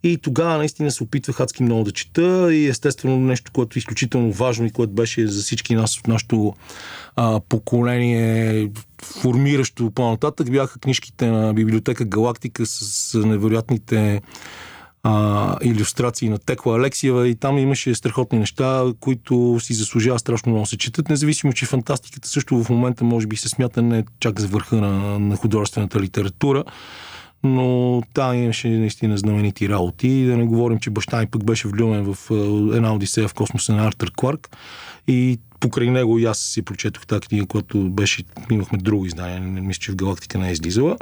[0.02, 4.32] И тогава наистина се опитвах адски много да чета и естествено нещо, което е изключително
[4.32, 6.54] важно и което беше за всички нас от нашото
[7.16, 8.70] а, поколение
[9.02, 14.20] формиращо по-нататък бяха книжките на библиотека Галактика с, с невероятните
[15.04, 20.66] а, иллюстрации на Текла Алексиева и там имаше страхотни неща, които си заслужава страшно много
[20.66, 24.46] се четат, независимо, че фантастиката също в момента може би се смята не чак за
[24.46, 26.64] върха на, на художествената литература,
[27.42, 30.26] но там имаше наистина знаменити работи.
[30.26, 32.30] Да не говорим, че баща ми пък беше влюбен в
[32.76, 34.56] една Одисея в космоса на Артър Кларк
[35.08, 39.60] и покрай него и аз си прочетох тази книга, която беше, имахме друго издание, не
[39.60, 40.96] мисля, че в Галактика не е излизала.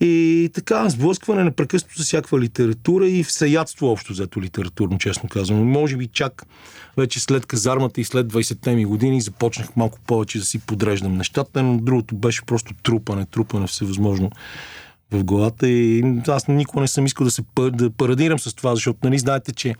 [0.00, 5.70] И така, сблъскване непрекъснато с всякаква литература и всеядство общо взето литературно, честно казвам.
[5.70, 6.46] Може би чак
[6.96, 11.62] вече след казармата и след 20-те ми години започнах малко повече да си подреждам нещата,
[11.62, 14.30] но другото беше просто трупане, трупане всевъзможно
[15.12, 18.98] в главата и аз никога не съм искал да се да парадирам с това, защото
[19.04, 19.74] нали знаете, че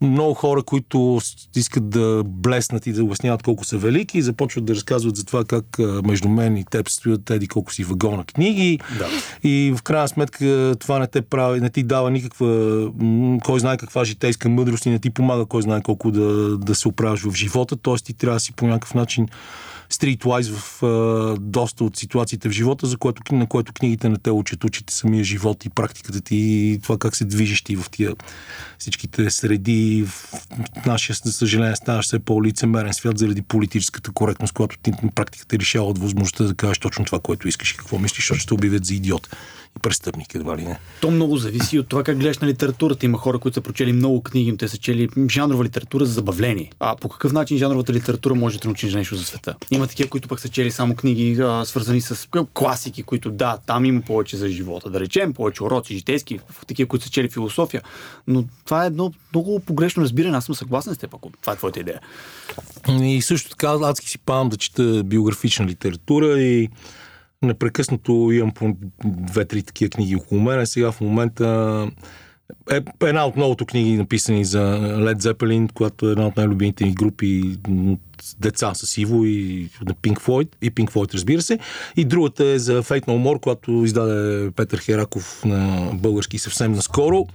[0.00, 1.20] много хора, които
[1.56, 5.64] искат да блеснат и да обясняват колко са велики, започват да разказват за това как
[6.04, 8.78] между мен и теб стоят теди колко си вагона книги.
[8.98, 9.08] Да.
[9.48, 12.90] И в крайна сметка това не те прави, не ти дава никаква,
[13.44, 16.88] кой знае каква житейска мъдрост и не ти помага кой знае колко да, да се
[16.88, 17.76] оправиш в живота.
[17.76, 19.28] Тоест ти трябва да си по някакъв начин
[19.90, 24.30] стритвайз в а, доста от ситуациите в живота, за което, на което книгите не те
[24.30, 28.14] учат, учите самия живот и практиката ти и това как се движиш ти в тия
[28.78, 30.04] всичките среди.
[30.06, 35.10] В нашия, за съжаление, ставаш все по-лицемерен свят заради политическата коректност, която ти на
[35.52, 38.84] решава от възможността да кажеш точно това, което искаш и какво мислиш, защото ще обявят
[38.84, 39.28] за идиот
[39.82, 40.78] престъпник, едва ли не.
[41.00, 43.06] То много зависи от това как гледаш на литературата.
[43.06, 46.70] Има хора, които са прочели много книги, но те са чели жанрова литература за забавление.
[46.80, 49.54] А по какъв начин жанровата литература може да научиш нещо за света?
[49.70, 53.84] Има такива, които пък са чели само книги, а, свързани с класики, които да, там
[53.84, 57.82] има повече за живота, да речем, повече уроци, житейски, такива, които са чели философия.
[58.26, 60.36] Но това е едно много погрешно разбиране.
[60.36, 62.00] Аз съм съгласен с теб, ако това е твоята идея.
[62.88, 66.68] И също така, адски си пам да чета биографична литература и
[67.42, 70.66] непрекъснато имам по две-три такива книги около мен.
[70.66, 71.88] Сега в момента
[72.70, 76.94] е една от многото книги, написани за Led Zeppelin, която е една от най-любимите ни
[76.94, 77.58] групи
[78.38, 81.58] деца с Иво и на Pink Floyd, и Pink Floyd, разбира се.
[81.96, 87.26] И другата е за Fate No More, която издаде Петър Хераков на български съвсем наскоро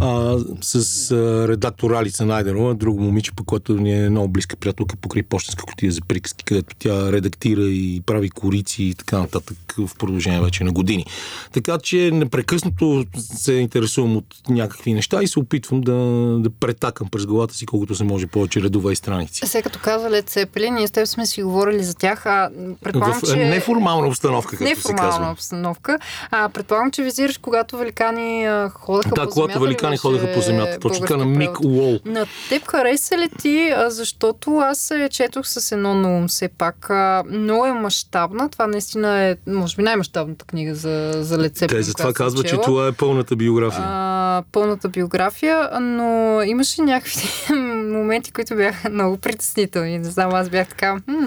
[0.00, 4.96] а, с а, редактор Алица Найдерова, друго момиче, по което ни е много близка приятелка
[4.96, 9.90] покрай почтенска котия за приказки, където тя редактира и прави корици и така нататък в
[9.98, 11.06] продължение вече на години.
[11.52, 15.94] Така че непрекъснато се интересувам от някакви неща и се опитвам да,
[16.40, 19.46] да претакам през главата си колкото се може повече редове и страници.
[19.46, 22.50] Сега като каза Лед Цепели, ние с теб сме си говорили за тях, а
[22.82, 23.36] предполагам, в че...
[23.36, 25.32] неформална обстановка, както неформална се казва.
[25.32, 25.98] обстановка.
[26.30, 30.78] А предполагам, че визираш, когато великани ходеха да, по когато великани ходеха по земята.
[30.78, 31.98] Точно така на Мик Уол.
[32.04, 36.90] На теб хареса ли ти, защото аз се четох с едно на ум все пак.
[37.30, 38.48] Много е мащабна.
[38.48, 41.70] Това наистина е, може би, най-мащабната книга за, за Лецеп.
[41.70, 43.84] Те затова казва, че това е пълната биография.
[43.86, 47.28] А, пълната биография, но имаше някакви
[47.88, 49.98] моменти, които бяха много притеснителни.
[49.98, 51.26] Не знам, аз бях така, хм,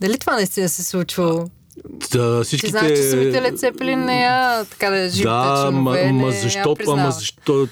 [0.00, 1.46] дали това наистина се случва?
[2.12, 2.66] Да, всичките...
[2.66, 6.26] Ти знаеш, че самите Лед Цепелин не я така да е живите да, членове, ма,
[6.26, 7.68] ма защо, ама защо,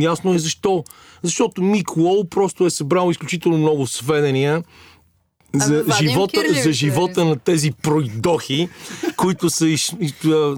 [0.00, 0.84] ясно е защо.
[1.22, 4.62] Защото Мик Лоу просто е събрал изключително много сведения
[5.54, 8.68] за, живота, за живота на тези пройдохи,
[9.16, 9.66] които са,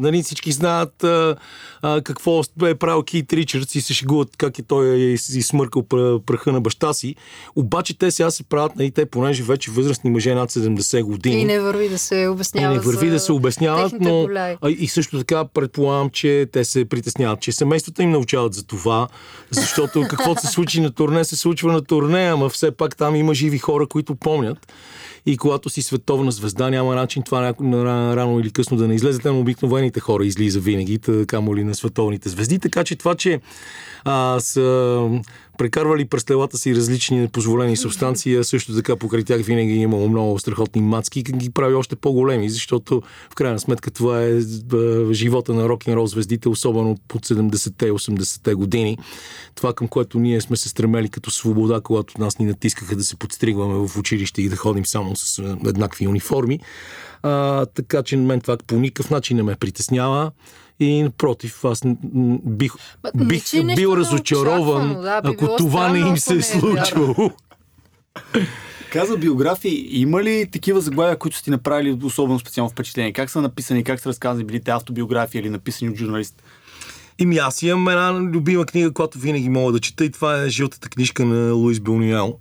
[0.01, 1.37] нали, всички знаят а,
[1.83, 5.83] а, какво е правил Кит Ричардс и се шегуват как е той е изсмъркал
[6.27, 7.15] праха на баща си.
[7.57, 11.41] Обаче те сега се правят, нали, те понеже вече възрастни мъже над 70 години.
[11.41, 12.75] И не върви да се обясняват.
[12.75, 14.29] И не върви да се обясняват, но
[14.61, 19.09] а, и също така предполагам, че те се притесняват, че семействата им научават за това,
[19.51, 23.35] защото каквото се случи на турне, се случва на турне, ама все пак там има
[23.35, 24.73] живи хора, които помнят.
[25.27, 27.55] И когато си световна звезда, няма начин това
[28.17, 29.19] рано или късно да не излезе.
[29.19, 32.59] Там обикновените хора излиза винаги, камо ли на световните звезди.
[32.59, 33.41] Така че това, че
[34.05, 35.09] а, са
[35.63, 40.09] прекарвали през телата си различни непозволени субстанции, а също така покрай тях винаги е имало
[40.09, 44.41] много страхотни мацки ги прави още по-големи, защото в крайна сметка това е
[45.13, 48.99] живота на рок-н-рол звездите, особено под 70-те и 80-те години.
[49.55, 53.17] Това към което ние сме се стремели като свобода, когато нас ни натискаха да се
[53.17, 56.61] подстригваме в училище и да ходим само с еднакви униформи.
[57.23, 60.31] А, така че мен това по никакъв начин не ме притеснява.
[60.81, 61.81] И напротив, аз
[62.45, 62.73] бих,
[63.15, 63.45] бих
[63.77, 67.31] бил разочарован, да, би ако това не им се е случило.
[68.93, 73.13] Каза биографии, има ли такива заглавия, които сте направили особено специално впечатление?
[73.13, 76.43] Как са написани, как са разказани, били те автобиографии или написани от журналист?
[77.19, 80.89] Ими аз имам една любима книга, която винаги мога да чета и това е жълтата
[80.89, 82.39] книжка на Луис Белниел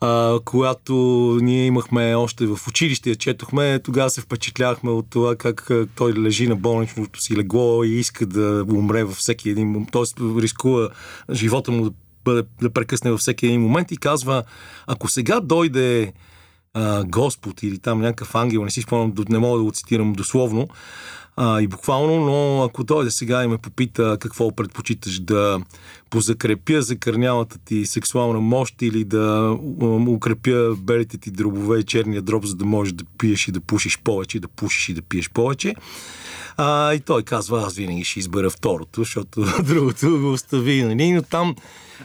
[0.00, 0.94] а, която
[1.42, 6.46] ние имахме още в училище, я четохме, тогава се впечатлявахме от това как той лежи
[6.46, 10.02] на болничното си легло и иска да умре във всеки един момент, т.е.
[10.20, 10.88] рискува
[11.32, 11.90] живота му да,
[12.24, 14.42] бъде, да прекъсне във всеки един момент и казва,
[14.86, 16.12] ако сега дойде
[16.74, 20.68] а, Господ или там някакъв ангел, не си спомням, не мога да го цитирам дословно,
[21.36, 25.60] а, и буквално, но ако дойде сега и ме попита какво предпочиташ да
[26.10, 29.56] позакрепя закърнялата ти сексуална мощ или да
[30.08, 33.98] укрепя белите ти дробове и черния дроб, за да можеш да пиеш и да пушиш
[33.98, 35.74] повече, да пушиш и да пиеш повече.
[36.56, 40.82] А, и той казва, аз винаги ще избера второто, защото другото го остави.
[40.82, 41.12] Нали?
[41.12, 41.56] Но там,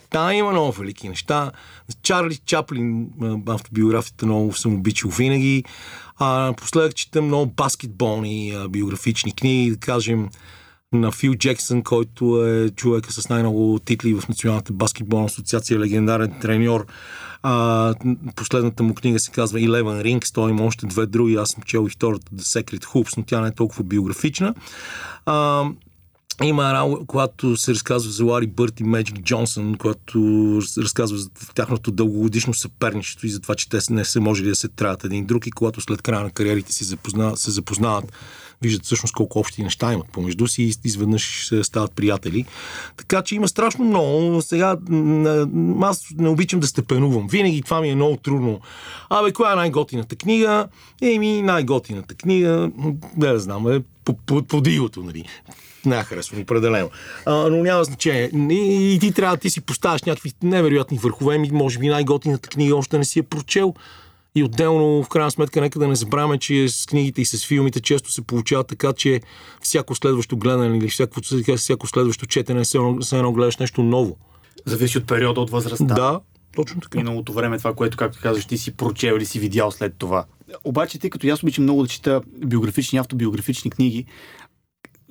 [0.10, 1.52] там има много велики неща.
[2.04, 3.08] Чарли Чаплин,
[3.48, 5.64] автобиографията много съм обичал винаги.
[6.24, 10.30] А, напоследък чета много баскетболни а, биографични книги, да кажем
[10.94, 16.86] на Фил Джексън, който е човека с най-много титли в Националната баскетболна асоциация, легендарен треньор.
[17.44, 17.94] А,
[18.36, 21.88] последната му книга се казва Eleven Rings, той има още две други, аз съм чел
[21.88, 24.54] и втората The Secret Hoops, но тя не е толкова биографична.
[25.26, 25.66] А,
[26.46, 30.20] има рано, когато се разказва за Лари Бърт и Меджик Джонсън, когато
[30.78, 34.68] разказва за тяхното дългогодишно съперничество и за това, че те не са можели да се
[34.68, 38.14] траят един друг и когато след края на кариерите си запозна, се запознават,
[38.62, 42.46] виждат всъщност колко общи неща имат помежду си и изведнъж се стават приятели.
[42.98, 44.42] Така че има страшно много.
[44.42, 44.78] Сега
[45.82, 47.28] аз не обичам да степенувам.
[47.28, 48.60] Винаги това ми е много трудно.
[49.10, 50.68] Абе, коя е най-готината книга?
[51.02, 52.72] Еми, най-готината книга,
[53.18, 55.26] не да знам, е по, по, по дигото, нали
[55.86, 56.90] не харесвам определено.
[57.26, 58.30] А, но няма значение.
[58.34, 61.38] И, и ти трябва да ти си поставяш някакви невероятни върхове.
[61.38, 63.74] Ми, може би най-готината книга още не си е прочел.
[64.36, 67.82] И отделно, в крайна сметка, нека да не забравяме, че с книгите и с филмите
[67.82, 69.22] често се получава така, че
[69.62, 71.22] всяко следващо гледане или всяко,
[71.58, 74.18] всяко следващо четене се едно, едно гледаш нещо ново.
[74.66, 75.86] Зависи от периода, от възрастта.
[75.86, 76.20] Да,
[76.56, 76.98] точно така.
[76.98, 80.26] Миналото време, това, което, както казваш, ти си прочел или си видял след това.
[80.64, 84.06] Обаче, тъй като аз обичам много да чета биографични, автобиографични книги,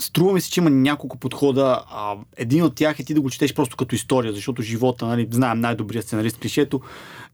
[0.01, 1.85] Струва ми се, че има няколко подхода.
[1.91, 5.29] А, един от тях е ти да го четеш просто като история, защото живота, нали,
[5.31, 6.81] знаем най-добрият сценарист клишето,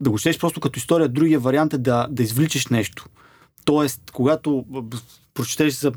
[0.00, 1.08] да го четеш просто като история.
[1.08, 3.06] Другия вариант е да, да извличаш нещо.
[3.64, 4.64] Тоест, когато
[5.34, 5.92] прочетеш за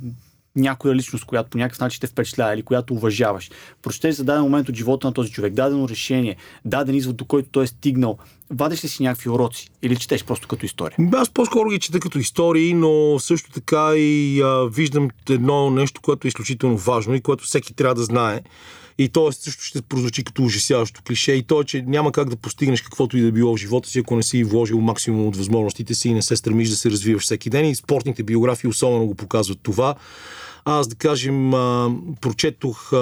[0.55, 3.51] някоя личност, която по някакъв начин те впечатлява или която уважаваш.
[3.81, 6.35] Прочетеш за даден момент от живота на този човек, дадено решение,
[6.65, 8.17] даден извод, до който той е стигнал.
[8.51, 10.97] Вадиш ли си някакви уроци или четеш просто като история?
[11.13, 16.27] Аз по-скоро ги чета като истории, но също така и а, виждам едно нещо, което
[16.27, 18.41] е изключително важно и което всеки трябва да знае.
[18.99, 21.31] И то също ще прозвучи като ужасяващо клише.
[21.31, 23.99] И то е, че няма как да постигнеш каквото и да било в живота си,
[23.99, 27.23] ако не си вложил максимум от възможностите си и не се стремиш да се развиваш
[27.23, 27.65] всеки ден.
[27.65, 29.95] И спортните биографии особено го показват това.
[30.65, 31.51] Аз, да кажем,
[32.21, 32.93] прочетох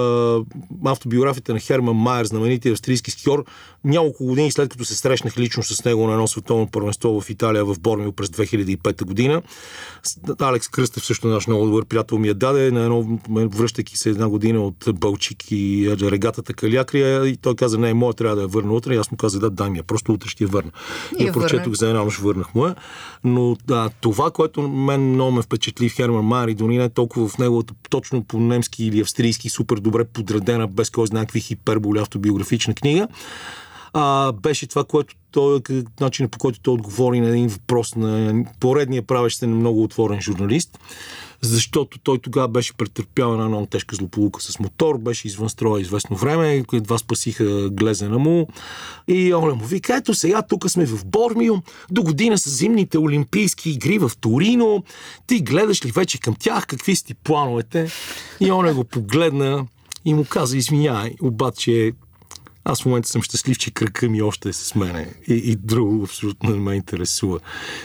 [0.85, 3.45] автобиографията на Херман Майер, знаменития австрийски скиор,
[3.87, 7.65] няколко години след като се срещнах лично с него на едно световно първенство в Италия
[7.65, 9.41] в Бормио през 2005 година.
[10.39, 14.29] Алекс Кръстев, също наш много добър приятел, ми я даде, на едно, връщайки се една
[14.29, 18.73] година от Бълчик и регатата Калякрия и той каза, не, моя трябва да я върна
[18.73, 18.93] утре.
[18.93, 20.71] И аз му казах, да, дай ми я, просто утре ще я върна.
[21.19, 22.75] И, я прочетох за една нощ, върнах му я.
[23.23, 27.27] Но да, това, което мен много ме впечатли в Херман Майер и дори не толкова
[27.27, 31.99] в неговата точно по немски или австрийски супер добре подредена, без кой знае какви хиперболи
[31.99, 33.07] автобиографична книга,
[33.93, 35.61] а, беше това, което той,
[35.99, 40.21] начинът по който той отговори на един въпрос на поредния правещ се на много отворен
[40.21, 40.79] журналист,
[41.41, 46.15] защото той тогава беше претърпял една много тежка злополука с мотор, беше извън строя известно
[46.15, 48.47] време, едва спасиха глезена му.
[49.07, 51.55] И Оля му вика, ето сега тук сме в Бормио,
[51.91, 54.83] до година са зимните олимпийски игри в Торино,
[55.27, 57.91] ти гледаш ли вече към тях, какви си ти плановете?
[58.39, 59.65] И Оля го погледна
[60.05, 61.91] и му каза, извинявай, обаче
[62.69, 65.13] Аз в момента съм щастлив, че кръка ми още е с мене.
[65.27, 67.39] И, и друго абсолютно не ме интересува.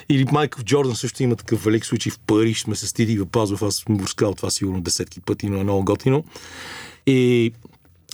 [0.09, 2.63] Или Майкъл Джордан също има такъв велик случай в Париж.
[2.63, 3.63] Сме с Тиди Вапазов.
[3.63, 6.25] Аз съм го разказал това сигурно десетки пъти, но е много готино.
[7.07, 7.53] И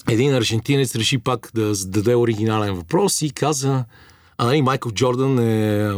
[0.09, 3.85] един аржентинец реши пак да зададе оригинален въпрос и каза
[4.39, 5.91] а нали, Майкъл Джордан е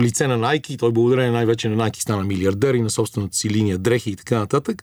[0.00, 3.50] лице на Nike и той благодарение най-вече на Nike стана милиардер и на собствената си
[3.50, 4.82] линия дрехи и така нататък.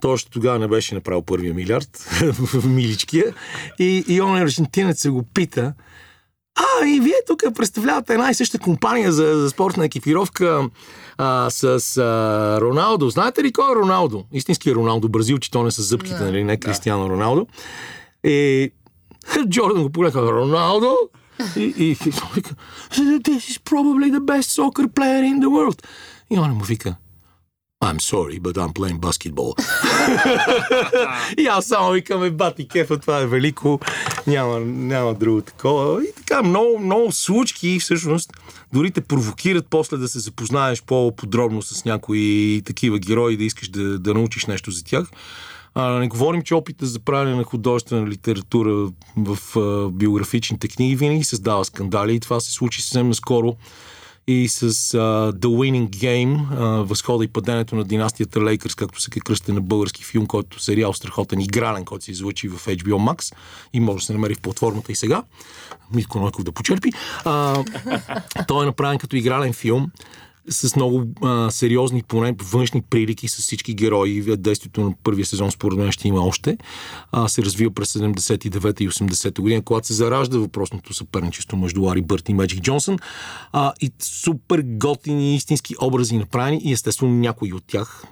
[0.00, 2.22] Той още тогава не беше направил първия милиард
[2.64, 3.34] миличкия.
[3.78, 5.74] И, и он аржентинец се го пита,
[6.56, 10.68] а, и вие тук представлявате една и съща компания за, за спортна екипировка
[11.18, 13.10] а, с а, Роналдо.
[13.10, 14.24] Знаете ли кой е Роналдо?
[14.32, 17.46] Истински Роналдо, бразилчи, то не с зъбките, нали, не Кристиано Роналдо.
[18.24, 18.70] И
[19.48, 20.96] Джордан го погледа, Роналдо?
[21.56, 22.54] И, и, и вика,
[23.28, 25.82] this is probably the best soccer player in the world.
[26.30, 26.96] И он му вика,
[27.84, 29.54] I'm sorry, but I'm playing basketball.
[31.38, 33.80] и аз само викаме, бати кефа, това е велико,
[34.26, 36.04] няма, няма друго такова.
[36.04, 38.32] И така, много, много случки всъщност
[38.72, 43.98] дори те провокират после да се запознаеш по-подробно с някои такива герои, да искаш да,
[43.98, 45.10] да научиш нещо за тях.
[45.78, 51.24] А, не говорим, че опита за правене на художествена литература в а, биографичните книги винаги
[51.24, 53.56] създава скандали и това се случи съвсем наскоро
[54.28, 59.10] и с uh, The Winning Game, uh, възхода и падението на династията Лейкърс, както се
[59.10, 63.34] кръсте на български филм, който сериал страхотен игрален, който се излъчи в HBO Max
[63.72, 65.22] и може да се намери в платформата и сега.
[65.94, 66.92] Митко Нойков да почерпи.
[67.24, 69.90] Uh, той е направен като игрален филм
[70.48, 74.36] с много а, сериозни, поне външни прилики с всички герои.
[74.36, 76.58] Действието на първия сезон, според мен, ще има още.
[77.12, 82.02] А, се развива през 79 и 80 година, когато се заражда въпросното съперничество между Лари
[82.02, 82.98] Бърт и Меджик Джонсън.
[83.52, 88.04] А, и супер готини, истински образи направени и естествено някои от тях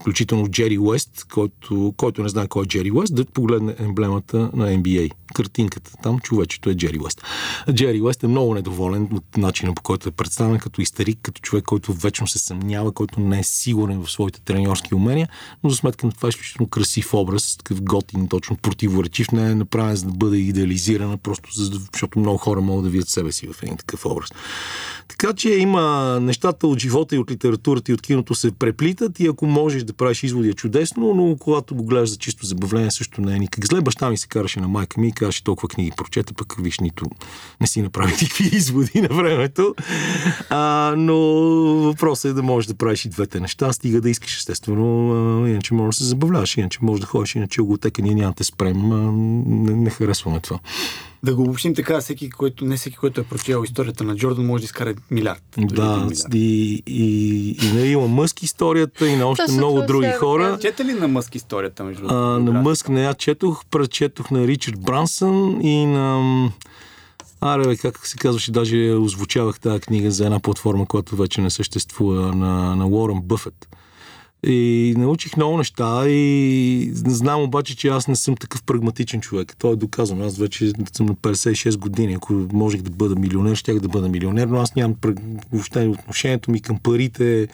[0.00, 4.66] включително Джери Уест, който, който не знае кой е Джери Уест, да погледне емблемата на
[4.66, 5.10] NBA.
[5.34, 7.22] Картинката там, човечето е Джери Уест.
[7.72, 11.64] Джери Уест е много недоволен от начина по който е представен като истерик, като човек,
[11.64, 15.28] който вечно се съмнява, който не е сигурен в своите треньорски умения,
[15.64, 19.54] но за сметка на това е изключително красив образ, такъв готин, точно противоречив, не е
[19.54, 21.48] направен за да бъде идеализирана, просто
[21.92, 24.30] защото много хора могат да видят себе си в един такъв образ.
[25.08, 29.26] Така че има нещата от живота и от литературата и от киното се преплитат и
[29.26, 33.20] ако можеш да правиш изводи е чудесно, но когато го гледаш за чисто забавление също
[33.20, 33.80] не е никак зле.
[33.80, 37.04] Баща ми се караше на майка ми и казваше толкова книги прочете, пък виж нито
[37.60, 39.74] не си направи никакви изводи на времето.
[40.50, 41.16] А, но
[41.80, 45.98] въпросът е да можеш да правиш и двете неща, стига да искаш естествено, иначе можеш
[45.98, 49.12] да се забавляваш, иначе можеш да ходиш, иначе го тека ние няма да спрем, а,
[49.12, 50.58] не, не харесваме това.
[51.22, 54.60] Да го обобщим така, всеки, който, не всеки, който е прочел историята на Джордан, може
[54.60, 55.42] да изкара милиард.
[55.58, 56.34] Да, милиард.
[56.34, 60.58] и, и, и на Илон Мъск историята, и на още Точно много други сега, хора.
[60.60, 64.80] Чете ли на Мъск историята, между а, На Мъск не я четох, прочетох на Ричард
[64.80, 66.50] Брансън и на...
[67.40, 71.50] Аре, бе, как се казваше, даже озвучавах тази книга за една платформа, която вече не
[71.50, 73.68] съществува, на, на Уорън Бъфет.
[74.46, 79.56] И научих много неща и знам обаче, че аз не съм такъв прагматичен човек.
[79.58, 80.24] Това е доказано.
[80.24, 82.14] Аз вече съм на 56 години.
[82.14, 84.96] Ако можех да бъда милионер, щях да бъда милионер, но аз нямам
[85.52, 87.48] въобще отношението ми към парите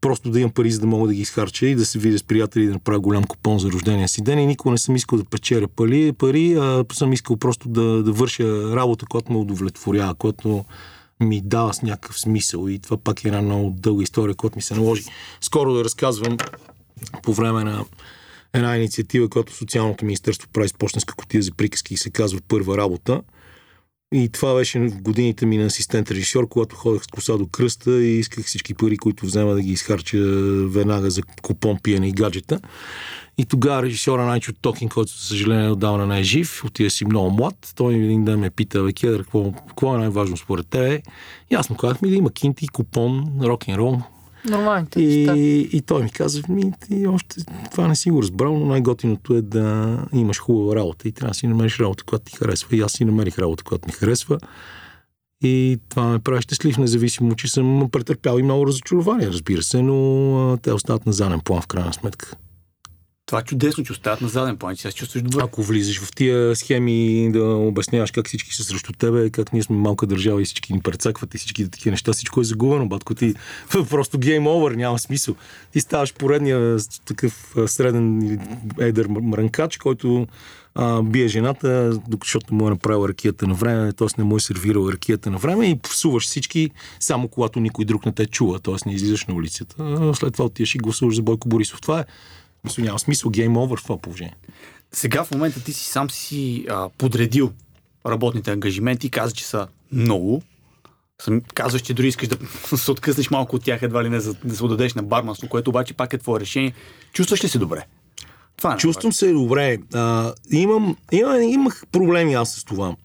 [0.00, 2.22] просто да имам пари, за да мога да ги изхарча и да се видя с
[2.22, 4.38] приятели и да направя голям купон за рождения си ден.
[4.38, 8.12] И никога не съм искал да печеля пари, пари а съм искал просто да, да
[8.12, 10.64] върша работа, която ме удовлетворява, която
[11.20, 12.68] ми дава с някакъв смисъл.
[12.68, 15.04] И това пак е една много дълга история, която ми се наложи
[15.40, 16.36] скоро да разказвам
[17.22, 17.84] по време на
[18.54, 22.76] една инициатива, която Социалното министерство прави с почтенска котия за приказки и се казва Първа
[22.76, 23.22] работа.
[24.14, 28.02] И това беше в годините ми на асистент режисьор, когато ходех с коса до кръста
[28.02, 30.18] и исках всички пари, които взема да ги изхарча
[30.68, 32.60] веднага за купон, пиене и гаджета.
[33.38, 37.30] И тогава режисьора Найчо Токин, който за съжаление отдавна не е жив, отида си много
[37.30, 41.02] млад, той един ден ме пита, бе, Кедър, какво, какво е най-важно според тебе?
[41.50, 44.00] И аз му казах ми да има кинти, купон, рок-н-рол,
[44.48, 47.36] Нормалните и, и той ми каза, ми, ти още
[47.70, 51.34] това не си го разбрал, но най-готиното е да имаш хубава работа и трябва да
[51.34, 52.76] си намериш работа, която ти харесва.
[52.76, 54.38] И аз си намерих работа, която ми харесва.
[55.44, 60.58] И това ме прави щастлив, независимо, че съм претърпял и много разочарования, разбира се, но
[60.62, 62.36] те остават на заден план в крайна сметка.
[63.26, 65.40] Това чудесно, че остават на заден план, че се чувстваш добре.
[65.42, 69.76] Ако влизаш в тия схеми да обясняваш как всички са срещу тебе, как ние сме
[69.76, 73.34] малка държава и всички ни прецакват и всички такива неща, всичко е загубено, батко ти
[73.90, 75.34] просто гейм овър, няма смисъл.
[75.72, 78.38] Ти ставаш поредния такъв среден
[78.78, 80.26] едър мрънкач, който
[80.74, 84.08] а, бие жената, защото му е направил ракията на време, т.е.
[84.18, 86.70] не му е сервирал ракията на време и псуваш всички,
[87.00, 88.74] само когато никой друг не те чува, т.е.
[88.86, 89.74] не излизаш на улицата.
[90.14, 91.80] След това отиваш и гласуваш за Бойко Борисов.
[91.80, 92.04] Това е
[92.66, 94.36] мисля, няма смисъл гейм овър в това положение.
[94.92, 97.52] Сега в момента ти си сам си а, подредил
[98.06, 100.42] работните ангажименти, каза, че са много.
[101.22, 102.36] Съм, казваш, че дори искаш да
[102.76, 105.70] се откъснеш малко от тях, едва ли не, за да се отдадеш на барманство, което
[105.70, 106.72] обаче пак е твое решение.
[107.12, 107.86] Чувстваш ли се добре?
[108.56, 109.78] Това е Чувствам се добре.
[109.94, 112.96] А, имам, имам, имах проблеми аз с това.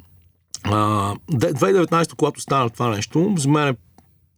[0.63, 3.75] А, 2019, когато стана това нещо, за мен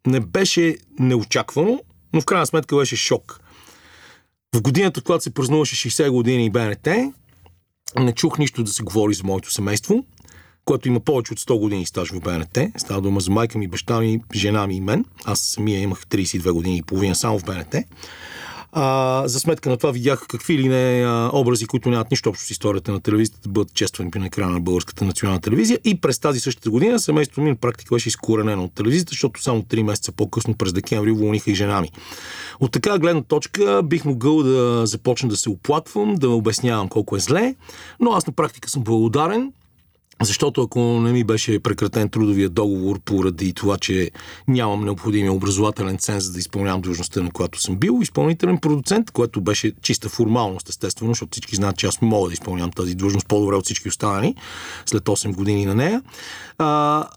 [0.07, 1.81] не беше неочаквано,
[2.13, 3.39] но в крайна сметка беше шок.
[4.53, 6.87] В годината, когато се празнуваше 60 години и БНТ,
[7.99, 10.05] не чух нищо да се говори за моето семейство,
[10.65, 12.57] което има повече от 100 години стаж в БНТ.
[12.77, 15.05] Става дума за майка ми, баща ми, жена ми и мен.
[15.25, 17.75] Аз самия имах 32 години и половина само в БНТ.
[18.75, 22.45] А, за сметка на това видях какви ли не а, образи, които нямат нищо общо
[22.45, 25.79] с историята на телевизията, да бъдат чествани на екрана на Българската национална телевизия.
[25.83, 29.61] И през тази същата година семейството ми на практика беше изкоренено от телевизията, защото само
[29.61, 31.89] 3 месеца по-късно през декември уволниха и жена ми.
[32.59, 37.19] От така гледна точка бих могъл да започна да се оплаквам, да обяснявам колко е
[37.19, 37.55] зле,
[37.99, 39.51] но аз на практика съм благодарен
[40.21, 44.11] защото ако не ми беше прекратен трудовия договор поради това, че
[44.47, 49.73] нямам необходимия образователен ценз да изпълнявам длъжността, на която съм бил, изпълнителен продуцент, което беше
[49.81, 53.65] чиста формалност, естествено, защото всички знаят, че аз мога да изпълнявам тази длъжност по-добре от
[53.65, 54.35] всички останали
[54.85, 56.01] след 8 години на нея.
[56.57, 57.07] А,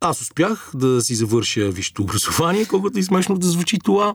[0.00, 4.14] аз успях да си завърша висшето образование, колкото и смешно да звучи това,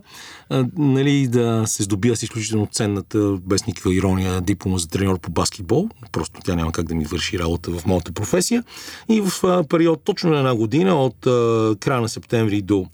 [0.49, 5.31] а, нали, да се здобия с изключително ценната, без никаква ирония, диплома за треньор по
[5.31, 5.89] баскетбол.
[6.11, 8.63] Просто тя няма как да ми върши работа в моята професия.
[9.09, 12.85] И в а, период точно на една година, от а, края на септември до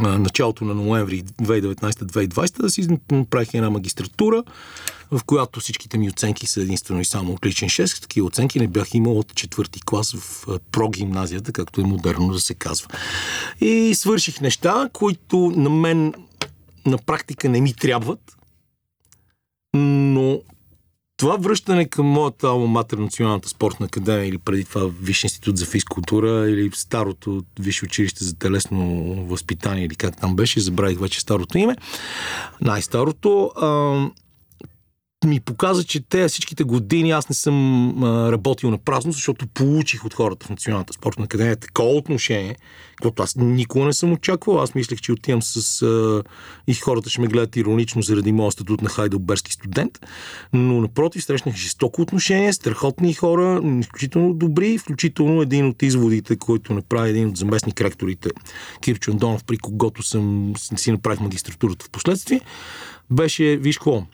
[0.00, 4.44] началото на ноември 2019-2020 да си направих една магистратура,
[5.10, 8.02] в която всичките ми оценки са единствено и само отличен 6.
[8.02, 12.54] Такива оценки не бях имал от четвърти клас в прогимназията, както е модерно да се
[12.54, 12.88] казва.
[13.60, 16.14] И свърших неща, които на мен
[16.86, 18.36] на практика не ми трябват,
[19.74, 20.40] но
[21.20, 25.66] това връщане към моята алма матер Националната спортна академия или преди това Висше институт за
[25.66, 31.58] физкултура или старото Висше училище за телесно възпитание или как там беше, забравих вече старото
[31.58, 31.76] име,
[32.60, 33.52] най-старото,
[35.26, 40.04] ми показа, че те всичките години аз не съм а, работил на празно, защото получих
[40.04, 42.56] от хората в Националната спортна академия такова отношение,
[43.02, 44.60] което аз никога не съм очаквал.
[44.60, 45.82] Аз мислех, че отивам с...
[45.82, 46.22] А,
[46.66, 49.98] и хората ще ме гледат иронично заради моят статут на хайдълберски студент.
[50.52, 57.10] Но напротив, срещнах жестоко отношение, страхотни хора, изключително добри, включително един от изводите, който направи
[57.10, 58.30] един от заместник ректорите
[58.80, 62.40] Кирчо Андонов, при когото съм си направих магистратурата в последствие,
[63.10, 64.06] беше, виж какво,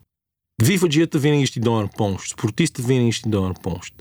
[0.62, 2.32] Вифаджията винаги ще дойде на помощ.
[2.32, 3.94] Спортистът винаги ще дойде на помощ.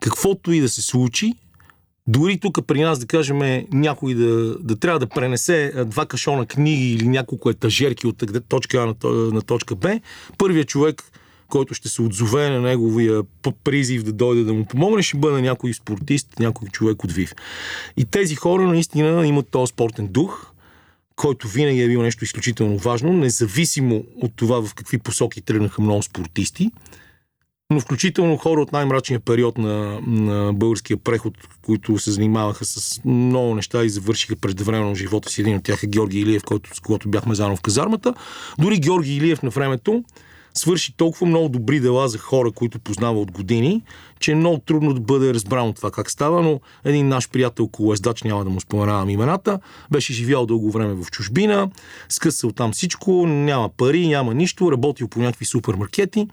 [0.00, 1.32] Каквото и да се случи,
[2.06, 6.92] дори тук при нас, да кажем, някой да, да трябва да пренесе два кашона книги
[6.92, 10.00] или няколко етажерки от точка А на, на точка Б,
[10.38, 11.02] първият човек,
[11.48, 13.22] който ще се отзове на неговия
[13.64, 17.34] призив да дойде да му помогне, ще бъде някой спортист, някой човек от ВИВ.
[17.96, 20.51] И тези хора наистина имат този спортен дух,
[21.16, 26.02] който винаги е бил нещо изключително важно, независимо от това в какви посоки тръгнаха много
[26.02, 26.70] спортисти,
[27.70, 33.54] но включително хора от най-мрачния период на, на българския преход, които се занимаваха с много
[33.54, 35.40] неща и завършиха преждевременно живота си.
[35.40, 38.14] Един от тях е Георги Илиев, който, с когото бяхме заедно в казармата.
[38.58, 40.04] Дори Георги Илиев на времето
[40.54, 43.82] свърши толкова много добри дела за хора, които познава от години,
[44.20, 48.22] че е много трудно да бъде разбрано това как става, но един наш приятел колездач,
[48.22, 51.70] няма да му споменавам имената, беше живял дълго време в чужбина,
[52.08, 56.28] скъсал там всичко, няма пари, няма нищо, работил по някакви супермаркети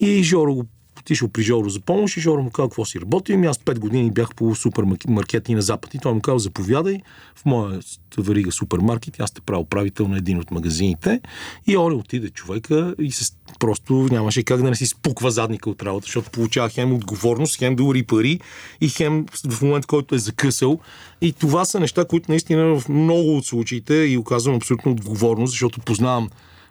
[0.00, 0.64] и Жоро го
[1.10, 3.32] отишъл при Жоро за помощ и Жоро му казал какво си работи.
[3.32, 7.00] Ами аз 5 години бях по супермаркети на Запад и той му казал заповядай
[7.34, 7.80] в моя
[8.18, 9.20] варига супермаркет.
[9.20, 11.20] Аз сте правил управител на един от магазините
[11.66, 15.82] и Оле отиде човека и се, просто нямаше как да не си спуква задника от
[15.82, 18.40] работа, защото получава хем отговорност, хем да ури пари
[18.80, 20.78] и хем в момент, който е закъсал.
[21.20, 25.80] И това са неща, които наистина в много от случаите и оказвам абсолютно отговорност, защото
[25.80, 26.30] познавам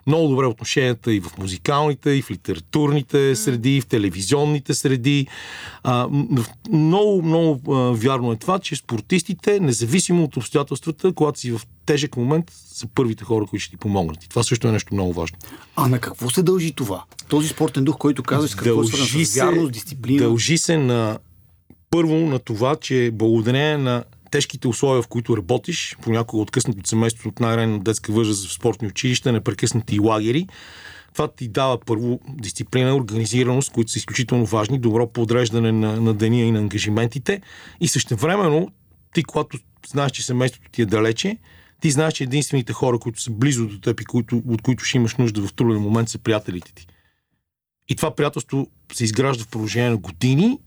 [0.10, 5.28] много добре отношенията и в музикалните, и в литературните среди, и в телевизионните среди.
[5.84, 6.08] А,
[6.72, 12.18] много, много а, вярно е това, че спортистите, независимо от обстоятелствата, когато си в тежък
[12.18, 14.24] момент, са първите хора, които ще ти помогнат.
[14.24, 15.38] И това също е нещо много важно.
[15.76, 17.04] А на какво се дължи това?
[17.28, 20.20] Този спортен дух, който казваш, какво дължи се, вярност, дисциплина?
[20.20, 21.20] Дължи се на
[21.90, 27.30] първо на това, че благодарение на тежките условия, в които работиш, понякога откъснат от семейството
[27.30, 30.48] от най-ранна детска възраст в спортни училища, непрекъснати лагери,
[31.14, 36.38] това ти дава първо дисциплина, организираност, които са изключително важни, добро подреждане на, на деня
[36.38, 37.42] и на ангажиментите.
[37.82, 38.72] И същевременно,
[39.14, 39.58] ти, когато
[39.88, 41.38] знаеш, че семейството ти е далече,
[41.82, 44.98] ти знаеш, че единствените хора, които са близо до теб и които, от които ще
[44.98, 46.88] имаш нужда в труден момент, са приятелите ти.
[47.90, 50.60] И това приятелство се изгражда в продължение на години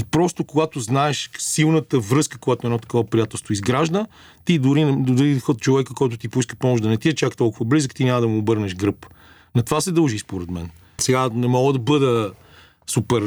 [0.00, 4.06] И просто когато знаеш силната връзка, която едно такова приятелство изгражда,
[4.44, 7.94] ти дори, дори човека, който ти поиска помощ да не ти е чак толкова близък,
[7.94, 9.06] ти няма да му обърнеш гръб.
[9.54, 10.70] На това се дължи според мен.
[10.98, 12.32] Сега не мога да бъда
[12.86, 13.22] супер,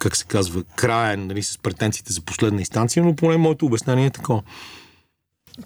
[0.00, 4.10] как се казва, краен нали, с претенциите за последна инстанция, но поне моето обяснение е
[4.10, 4.42] такова.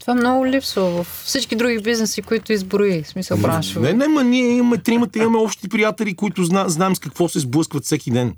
[0.01, 3.93] Това много липсва в всички други бизнеси, които изброи, в смисъл браншове.
[3.93, 7.39] Не, не, ма ние имаме тримата, имаме общи приятели, които зна, знаем с какво се
[7.39, 8.35] сблъскват всеки ден.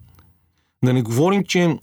[0.84, 1.78] Да не говорим, че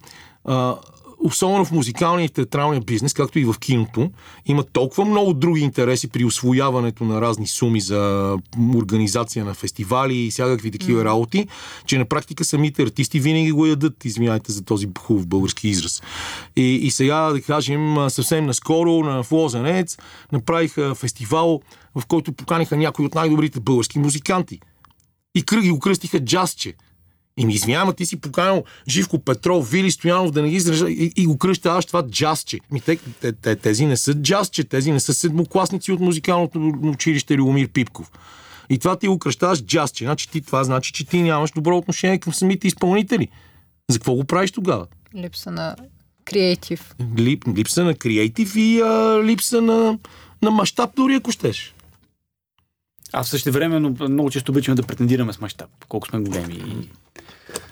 [0.45, 0.75] а,
[1.19, 4.11] особено в музикалния и театралния бизнес, както и в киното,
[4.45, 8.35] има толкова много други интереси при освояването на разни суми за
[8.75, 11.05] организация на фестивали и всякакви такива mm.
[11.05, 11.47] работи,
[11.85, 16.01] че на практика самите артисти винаги го ядат, извинявайте за този хубав български израз.
[16.55, 19.97] И, и сега, да кажем, съвсем наскоро на Лозенец
[20.31, 21.61] направиха фестивал,
[21.95, 24.59] в който поканиха някои от най-добрите български музиканти.
[25.35, 26.73] И кръги го кръстиха джазче.
[27.39, 31.13] И ми извинявам, ти си поканил Живко Петров, Вили Стоянов да не ги изража и,
[31.15, 32.59] и го кръщаваш това джазче.
[32.71, 37.35] Ми, те, те, те, тези не са джазче, тези не са седмокласници от музикалното училище
[37.35, 38.11] Любомир Пипков.
[38.69, 40.05] И това ти го кръщаваш джазче.
[40.05, 43.27] Значи ти, това значи, че ти нямаш добро отношение към самите изпълнители.
[43.89, 44.87] За какво го правиш тогава?
[45.15, 45.75] Липса на
[46.25, 46.95] креатив.
[47.17, 49.99] Лип, липса на креатив и а, липса на,
[50.41, 51.75] на мащаб, дори ако щеш.
[53.13, 56.89] А в същото време много често обичаме да претендираме с мащаб, колко сме големи.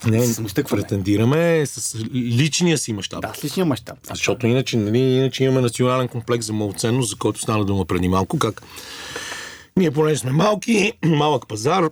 [0.05, 3.21] Не, претендираме с личния си мащаб.
[3.21, 3.97] Да, с личния мащаб.
[4.09, 8.39] Защото иначе, нали, иначе имаме национален комплекс за малоценност, за който стана дума преди малко,
[8.39, 8.61] как
[9.77, 11.89] ние понеже сме малки, малък пазар,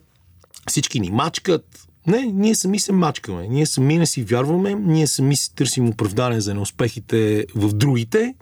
[0.67, 1.87] всички ни мачкат.
[2.07, 3.47] Не, ние сами се мачкаме.
[3.47, 8.35] Ние сами не си вярваме, ние сами си търсим оправдание за неуспехите в другите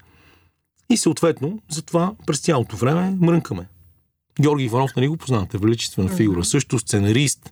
[0.90, 3.68] и съответно затова през цялото време мрънкаме.
[4.42, 7.52] Георги Иванов, нали го познавате, величествена фигура, също сценарист,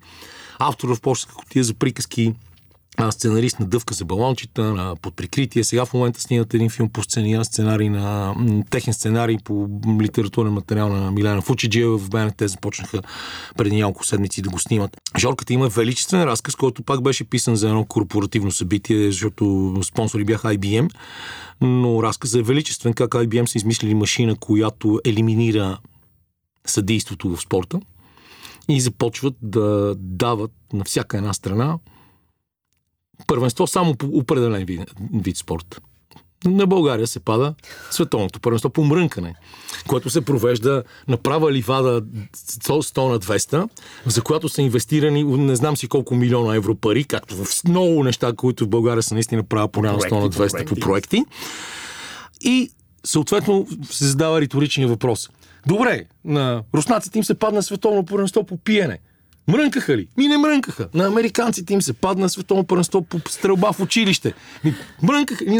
[0.63, 2.33] автор в почтска котия за приказки,
[3.09, 5.63] сценарист на Дъвка за балончета, под прикритие.
[5.63, 8.35] Сега в момента снимат един филм по сцения, сценарий на
[8.69, 9.67] техен сценарий по
[10.01, 11.97] литературен материал на Милена Фучиджиева.
[11.97, 13.01] В БНТ започнаха
[13.57, 14.97] преди няколко седмици да го снимат.
[15.19, 20.47] Жорката има величествен разказ, който пак беше писан за едно корпоративно събитие, защото спонсори бяха
[20.47, 20.89] IBM.
[21.61, 25.77] Но разказът е величествен, как IBM са измислили машина, която елиминира
[26.65, 27.79] съдейството в спорта
[28.69, 31.79] и започват да дават на всяка една страна
[33.27, 34.81] първенство само по определен вид,
[35.13, 35.81] вид спорт.
[36.45, 37.53] На България се пада
[37.91, 39.35] световното първенство по мрънкане,
[39.87, 43.69] което се провежда на права ливада 100 на 200,
[44.05, 48.33] за която са инвестирани не знам си колко милиона евро пари, както в много неща,
[48.33, 50.65] които в България са наистина права по 100 на 200 по проекти.
[50.65, 51.25] по проекти.
[52.41, 52.71] И
[53.05, 55.29] съответно се задава риторичния въпрос–
[55.67, 58.99] Добре, на руснаците им се падна световно първенство по пиене.
[59.47, 60.07] Мрънкаха ли?
[60.17, 60.87] Ми не мрънкаха.
[60.93, 64.33] На американците им се падна световно първенство по стрелба в училище.
[64.63, 65.45] Ми, мрънкаха.
[65.45, 65.59] Ми,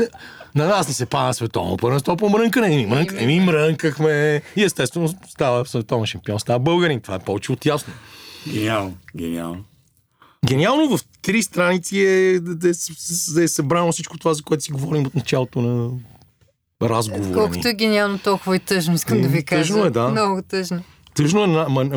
[0.56, 2.68] на нас ни се пада световно първенство по мрънкане.
[2.68, 3.22] Ми, мрънк...
[3.22, 4.42] ми мрънкахме.
[4.56, 7.02] И естествено става световен шампион, става българин.
[7.02, 7.94] Това е повече от ясно.
[8.48, 8.94] Гениално.
[9.16, 9.64] Гениално.
[10.46, 12.72] Гениално в три страници е да е,
[13.40, 15.90] е, е събрано всичко това, за което си говорим от началото на
[16.82, 19.74] разговора Колкото е гениално, толкова и тъжно, искам да ви кажа.
[19.74, 20.08] Тъжно е, да.
[20.08, 20.82] Много тъжно.
[21.14, 21.48] Тъжно е,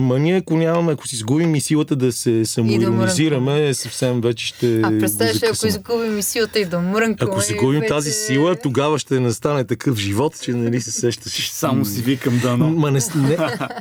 [0.00, 4.46] ма, ние ако нямаме, ако си изгубим и силата да се самоиронизираме, да съвсем вече
[4.46, 4.80] ще.
[4.80, 7.30] А представяш, ако изгубим и силата и да мрънкаме.
[7.30, 7.92] Ако си изгубим вече...
[7.92, 11.50] тази сила, тогава ще настане такъв живот, че нали се сещаш.
[11.52, 12.70] Само си викам да, но.
[12.70, 13.36] Ма не, не,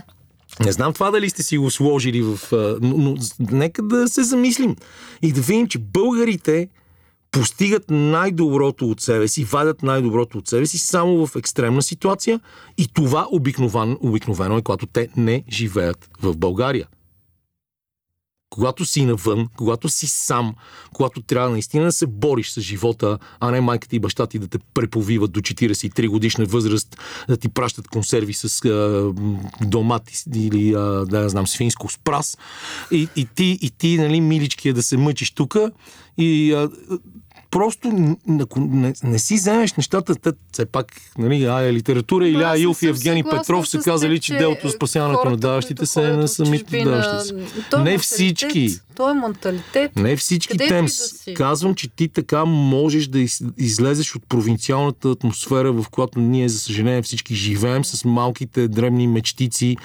[0.65, 2.39] не знам това дали сте си го сложили в.
[2.81, 3.15] Но, но
[3.51, 4.75] нека да се замислим
[5.21, 6.67] и да видим, че българите
[7.33, 12.39] постигат най-доброто от себе си, вадят най-доброто от себе си само в екстремна ситуация
[12.77, 16.87] и това обикновено, обикновено е, когато те не живеят в България.
[18.49, 20.55] Когато си навън, когато си сам,
[20.93, 24.47] когато трябва наистина да се бориш с живота, а не майката и баща ти да
[24.47, 29.13] те преповиват до 43 годишна възраст, да ти пращат консерви с а,
[29.61, 32.37] домат или, а, да не знам, свинско с прас.
[32.91, 35.71] И, и ти, и ти нали, милички, да се мъчиш тука
[36.17, 36.69] и а,
[37.53, 42.57] просто ако не, не си вземеш нещата, те все пак, нали, а, литература или а,
[42.57, 46.83] Илф и Евгений Петров са казали, че делото спасяването на даващите се е на самите
[46.83, 48.69] даващите Не всички.
[48.95, 49.95] Той е менталитет.
[49.95, 50.85] Не всички тем.
[50.85, 53.19] Да Казвам, че ти така можеш да
[53.57, 59.77] излезеш от провинциалната атмосфера, в която ние, за съжаление, всички живеем с малките дребни мечтици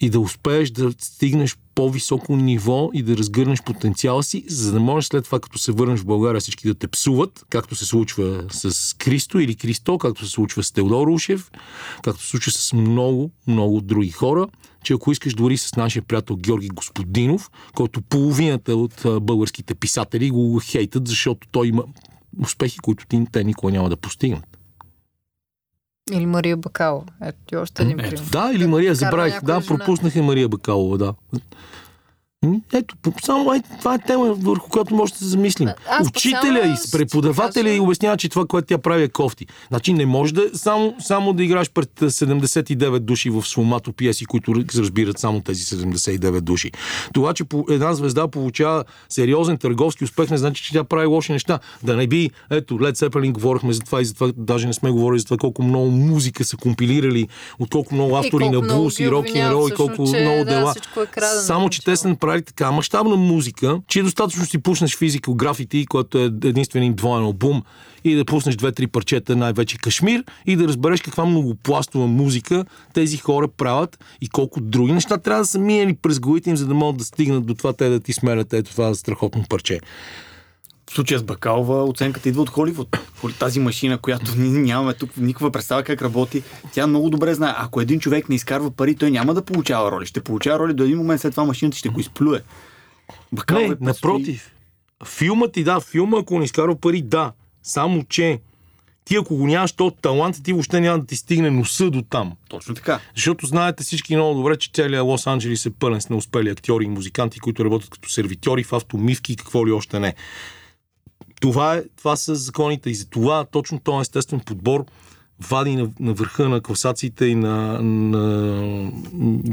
[0.00, 5.08] и да успееш да стигнеш по-високо ниво и да разгърнеш потенциала си, за да можеш
[5.08, 8.96] след това, като се върнеш в България, всички да те псуват, както се случва с
[8.98, 11.50] Кристо или Кристо, както се случва с Теодор Ушев,
[12.02, 14.46] както се случва с много, много други хора,
[14.84, 20.60] че ако искаш дори с нашия приятел Георги Господинов, който половината от българските писатели го
[20.64, 21.84] хейтат, защото той има
[22.42, 24.49] успехи, които те никога няма да постигнат.
[26.10, 27.04] Или Мария Бакалова.
[27.24, 28.22] Ето ти още един пример.
[28.32, 29.34] Да, или Мария, Карва забравих.
[29.34, 29.76] някоя Да, жена.
[29.76, 31.14] пропуснах и Мария Бакалова, да.
[32.72, 35.68] Ето, само ето, това е тема, върху която може да се замислим.
[35.88, 39.46] Аз Учителя и преподавателя и обяснява, че това, което тя прави е кофти.
[39.68, 44.54] Значи не може да само, само да играш пред 79 души в сломато пиеси, които
[44.54, 46.70] разбират само тези 79 души.
[47.14, 51.58] Това, че една звезда получава сериозен търговски успех, не значи, че тя прави лоши неща.
[51.82, 54.90] Да не би, ето, Led Zeppelin говорихме за това и за това, даже не сме
[54.90, 57.28] говорили за това колко много музика са компилирали,
[57.58, 60.74] от колко много автори на блуз и рок обвиняват рол и колко много да, дела.
[60.96, 65.34] е Само, че те са направили така мащабна музика, че е достатъчно си пуснеш физикал
[65.34, 67.62] графити, което е единствен двоен албум,
[68.04, 72.64] и да пуснеш две-три парчета, най-вече Кашмир, и да разбереш каква многопластова музика
[72.94, 76.66] тези хора правят и колко други неща трябва да са минали през главите им, за
[76.66, 79.80] да могат да стигнат до това те да ти смелят ето това страхотно парче.
[80.90, 82.98] В случая с Бакалова оценката идва от Холивуд.
[83.20, 87.54] Холи- Тази машина, която ние нямаме тук никаква представа как работи, тя много добре знае.
[87.56, 90.06] Ако един човек не изкарва пари, той няма да получава роли.
[90.06, 92.40] Ще получава роли до един момент след това машината ще го изплюе.
[93.32, 94.52] Бакалова Не, е напротив.
[95.06, 97.32] Филмът ти да, филма, ако не изкарва пари, да.
[97.62, 98.40] Само, че
[99.04, 102.32] ти ако го нямаш този талант, ти въобще няма да ти стигне носа до там.
[102.48, 103.00] Точно така.
[103.14, 106.88] Защото знаете всички много добре, че целият Лос Анджелис е пълен с неуспели актьори и
[106.88, 110.14] музиканти, които работят като сервитьори в автомивки и какво ли още не.
[111.40, 114.84] Това, е, това са законите и за това точно този естествен подбор
[115.48, 118.92] вади на, на върха на класациите и на, на,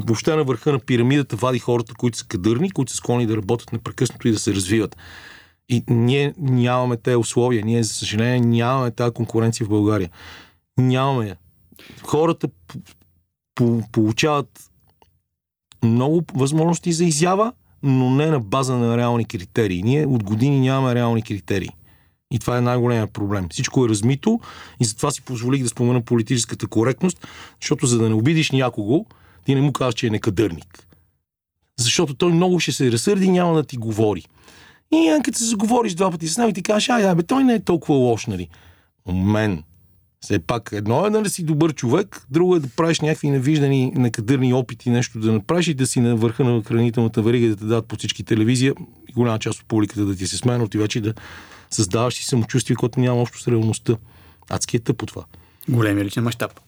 [0.07, 3.73] въобще на върха на пирамидата вади хората, които са кадърни, които са склонни да работят
[3.73, 4.97] непрекъснато и да се развиват.
[5.69, 7.65] И ние нямаме тези условия.
[7.65, 10.09] Ние, за съжаление, нямаме тази конкуренция в България.
[10.77, 11.35] Нямаме я.
[12.03, 12.47] Хората
[13.55, 14.69] по- получават
[15.83, 17.53] много възможности за изява,
[17.83, 19.83] но не на база на реални критерии.
[19.83, 21.69] Ние от години нямаме реални критерии.
[22.31, 23.47] И това е най-големият проблем.
[23.51, 24.39] Всичко е размито
[24.79, 27.27] и затова си позволих да спомена политическата коректност,
[27.61, 29.05] защото за да не обидиш някого,
[29.45, 30.87] ти не му казваш, че е некадърник.
[31.79, 34.25] Защото той много ще се разсърди и няма да ти говори.
[34.91, 37.53] И като се заговориш два пъти с него и ти кажеш, ай, бе, той не
[37.53, 38.49] е толкова лош, нали?
[39.13, 39.63] Мен.
[40.21, 44.53] Все пак едно е да си добър човек, друго е да правиш някакви невиждани, некадърни
[44.53, 47.65] опити, нещо да направиш и да си на върха на хранителната верига и да те
[47.65, 48.73] дадат по всички телевизия
[49.09, 51.13] и голяма част от публиката да ти се смее, но ти вече да
[51.71, 53.95] създаваш си самочувствие, което няма общо с реалността.
[54.49, 55.25] Адски е тъпо това.
[55.69, 56.59] Големия личен мащаб.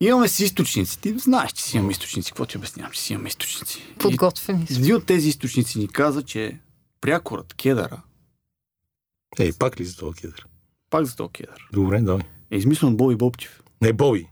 [0.00, 1.00] Имаме си източници.
[1.00, 2.30] Ти знаеш, че си имаме източници.
[2.30, 3.82] Какво ти обяснявам, че си имаме източници?
[3.98, 6.58] Подготвени един от тези източници ни каза, че
[7.00, 8.02] прякорът Кедъра,
[9.38, 10.46] Ей, пак ли за това кедър?
[10.90, 12.22] Пак за този Кедър, Добре, давай.
[12.50, 13.62] е измислен от Боби Бобчев.
[13.82, 14.26] Не, Боби.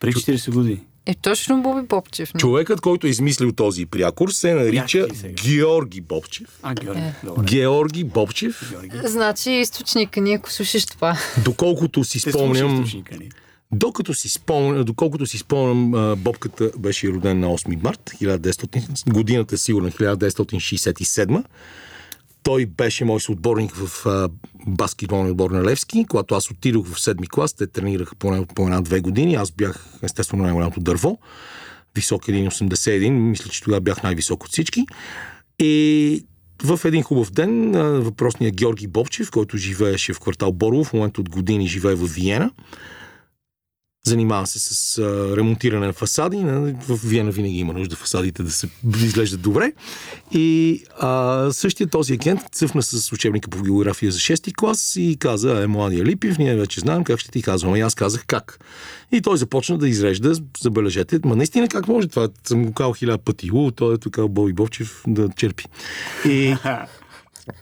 [0.00, 0.80] Преди 40 години.
[1.06, 2.32] Е, точно Боби Попчев.
[2.38, 5.06] Човекът, който е измислил този прякор, се нарича?
[5.44, 6.58] Георги Бобчев.
[6.62, 7.00] А, Георги.
[7.00, 7.14] Е.
[7.24, 7.44] Добре.
[7.44, 9.08] Георги Бобчев, Георги.
[9.08, 11.16] Значи източника ни, ако слушаш това.
[11.44, 12.84] доколкото си спомням.
[13.72, 19.58] Докато си спомням, доколкото си спомням, Бобката беше роден на 8 март, 1900, годината е
[19.58, 21.44] сигурно 1967.
[22.42, 24.28] Той беше мой съотборник в а,
[24.66, 26.06] баскетболния отбор на Левски.
[26.08, 29.34] Когато аз отидох в седми клас, те тренираха по, по една-две години.
[29.34, 31.18] Аз бях естествено най-голямото дърво.
[31.94, 33.10] Висок 1,81.
[33.10, 34.86] Мисля, че тогава бях най-висок от всички.
[35.58, 36.26] И
[36.62, 37.72] в един хубав ден
[38.02, 42.50] въпросният Георги Бобчев, който живееше в квартал Борово, в момента от години живее в Виена,
[44.06, 46.36] Занимава се с а, ремонтиране на фасади.
[46.88, 49.72] В Виена винаги има нужда фасадите да се да изглеждат добре.
[50.32, 55.62] И а, същия този агент цъфна с учебника по география за 6-ти клас и каза,
[55.62, 57.78] е, младия Липив, ние вече знаем как ще ти казваме.
[57.78, 58.58] И аз казах как.
[59.12, 62.28] И той започна да изрежда, забележете, ма наистина как може това?
[62.44, 63.50] Съм го казал хиляда пъти.
[63.52, 65.64] У, той е тук Боби Бовчев да черпи.
[66.28, 66.56] И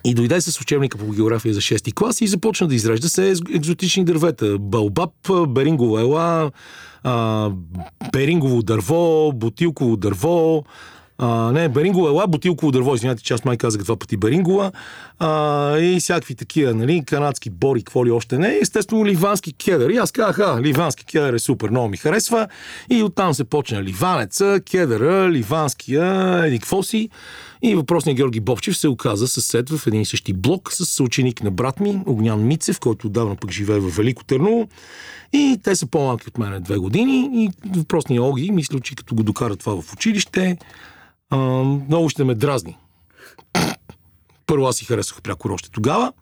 [0.03, 4.05] и дойде с учебника по география за 6-ти клас и започна да изрежда се екзотични
[4.05, 4.57] дървета.
[4.59, 5.11] Балбаб,
[5.47, 6.51] берингова ела,
[8.13, 10.63] берингово дърво, бутилково дърво,
[11.21, 14.71] а, не, берингова ела, бутилково дърво, извинявайте, че аз май казах два пъти берингова,
[15.19, 19.89] а, и всякакви такива, нали, канадски бори, какво ли още не, естествено ливански кедър.
[19.89, 22.47] И аз казах, а, ливански кедър е супер, много ми харесва.
[22.89, 27.09] И оттам се почна ливанеца, кедъра, ливанския, еди какво си.
[27.61, 31.51] И въпросният Георги Бобчев се оказа съсед в един и същи блок с съученик на
[31.51, 34.67] брат ми, Огнян Мицев, който отдавна пък живее в Велико Търново.
[35.33, 37.29] И те са по-малки от мен две години.
[37.33, 40.57] И въпросният Оги, мисля, че като го докара това в училище,
[41.31, 41.37] а,
[41.89, 42.77] много ще ме дразни.
[44.45, 46.13] Първо аз си харесах пряко още тогава.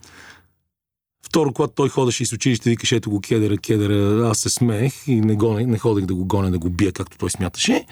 [1.26, 5.22] Второ, когато той ходеше из училище, викаше, ето го кедъра, кедъра, аз се смеех и
[5.22, 7.86] не, гоне, не ходех да го гоня, да го бия, както той смяташе.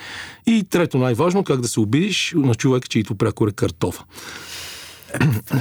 [0.47, 4.03] И трето най-важно, как да се обидиш на човек, чието прякор е картофа.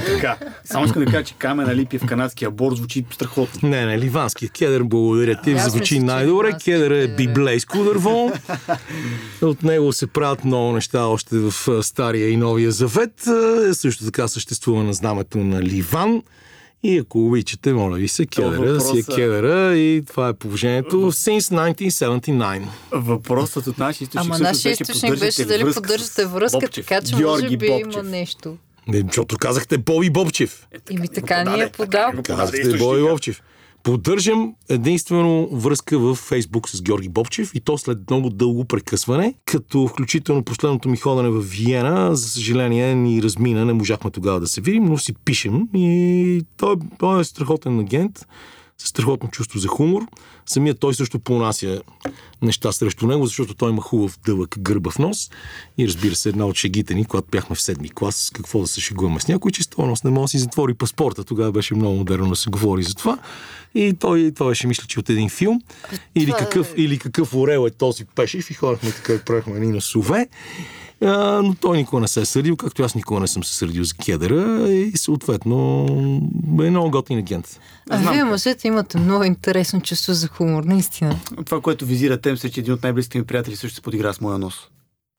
[0.05, 0.37] Така.
[0.65, 3.69] Само искам да кажа, че Камена Липия в канадския бор звучи страхотно.
[3.69, 6.51] Не, не, ливанския кедър, благодаря ти, Аз звучи най-добре.
[6.55, 8.31] Кедър е кедър е- библейско дърво.
[9.41, 13.27] От него се правят много неща още в а, Стария и Новия Завет.
[13.27, 16.21] А, Също така съществува на знамето на Ливан.
[16.83, 20.95] И ако обичате, моля ви се, кедъра си е въпроса- кедъра и това е положението
[21.03, 22.61] since 1979.
[22.93, 26.85] Въпросът от нашия източник Ама нашия беше, източник поддържате беше дали връзка поддържате връзка, Бобчев.
[26.85, 27.93] така че Георги може би Бобчев.
[27.93, 28.57] има нещо.
[28.87, 30.67] Не, защото казахте Боби Бобчев.
[30.89, 32.11] Ими така ни е подал.
[32.23, 32.77] Казахте.
[32.77, 33.41] Боби Бобчев.
[33.83, 39.87] Поддържам единствено връзка в Фейсбук с Георги Бобчев и то след много дълго прекъсване, като
[39.87, 44.61] включително последното ми ходене в Виена, за съжаление ни размина, не можахме тогава да се
[44.61, 48.27] видим, но си пишем и той, той е страхотен агент,
[48.77, 50.01] с страхотно чувство за хумор.
[50.45, 51.81] Самият той също понася
[52.41, 55.29] неща срещу него, защото той има хубав дълъг гърбав нос.
[55.77, 58.81] И разбира се, една от шегите ни, когато бяхме в седми клас, какво да се
[58.81, 61.23] шегуваме с някой, че с нос не може да си затвори паспорта.
[61.23, 63.17] Тогава беше много модерно да се говори за това.
[63.75, 65.61] И той, той беше, мисля, че от един филм.
[66.15, 68.49] Или Това е- какъв, или какъв орел е този пешев.
[68.49, 70.27] И ходихме така и правихме едни носове.
[71.01, 73.83] А, но той никога не се е сърдил, както аз никога не съм се сърдил
[73.83, 75.85] за кедъра и съответно
[76.61, 77.59] е много готин агент.
[77.89, 81.19] А вие мъжете имате много интересно чувство за хумор, наистина.
[81.45, 84.21] Това, което визира тем, се, че един от най-близките ми приятели също се подигра с
[84.21, 84.55] моя нос.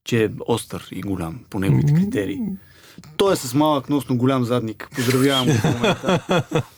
[0.04, 2.40] Че е остър и голям по неговите критерии.
[3.16, 4.88] Той е с малък нос, но голям задник.
[4.94, 6.42] Поздравявам го в момента.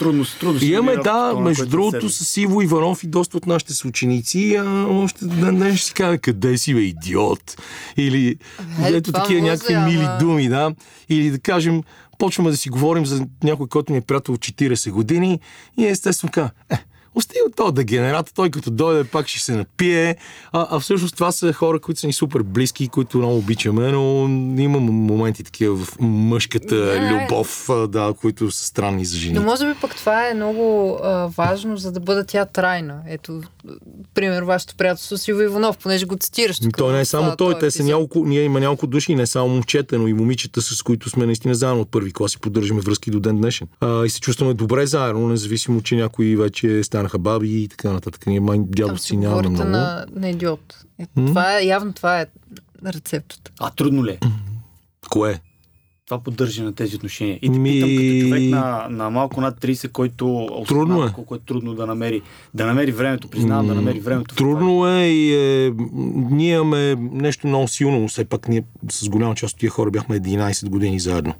[0.00, 4.54] Трудно, се- трудно имаме, да, между другото, с Иво Иванов и доста от нашите съученици,
[4.56, 7.56] а, още ден ден ще си кажа, къде си, бе, идиот?
[7.96, 8.36] Или,
[8.84, 10.72] Е, ето такива някакви ама- мили думи, да?
[11.08, 11.82] Или да кажем,
[12.18, 15.40] почваме да си говорим за някой, който ми е приятел от 40 години
[15.78, 16.76] и естествено казва, е,
[17.14, 20.16] Остави от този дегенерат, той като дойде пак ще се напие.
[20.52, 24.28] А, а всъщност това са хора, които са ни супер близки, които много обичаме, но
[24.58, 27.24] има моменти такива в мъжката Не.
[27.24, 29.34] любов, да, които са странни за жени.
[29.34, 33.00] Но може би пък това е много а, важно, за да бъде тя трайна.
[33.08, 33.40] Ето,
[34.14, 36.58] пример, вашето приятелство с Иво Иванов, понеже го цитираш.
[36.58, 39.14] Тук той не е само а, той, този те са няколко, ние има няколко души,
[39.14, 42.38] не само момчета, но и момичета, с които сме наистина заедно от първи клас и
[42.38, 43.68] поддържаме връзки до ден днешен.
[43.80, 48.26] А, и се чувстваме добре заедно, независимо, че някои вече станаха баби и така нататък.
[48.26, 49.70] Ние май дядовци си нямаме говорите много.
[49.72, 50.84] на, на идиот.
[50.98, 52.26] Е, това е, явно това е
[52.86, 53.50] рецептата.
[53.60, 54.18] А трудно ли е?
[55.10, 55.40] Кое?
[56.06, 57.38] Това поддържа на тези отношения.
[57.42, 61.12] И те Ми- питам като човек на, на малко над 30, който Трудно е.
[61.12, 62.22] колко е трудно да намери,
[62.54, 64.34] да намери времето, признавам да намери времето.
[64.34, 65.72] Трудно е и е,
[66.30, 69.90] ние имаме нещо много силно, но все пак ние с голяма част от тия хора
[69.90, 71.34] бяхме 11 години заедно.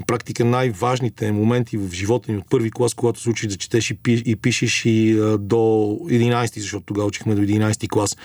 [0.00, 3.90] На практика най-важните моменти в живота ни от първи клас, когато се учиш да четеш
[3.90, 8.16] и, пи, и пишеш и а, до 11, защото тогава учихме до 11 клас,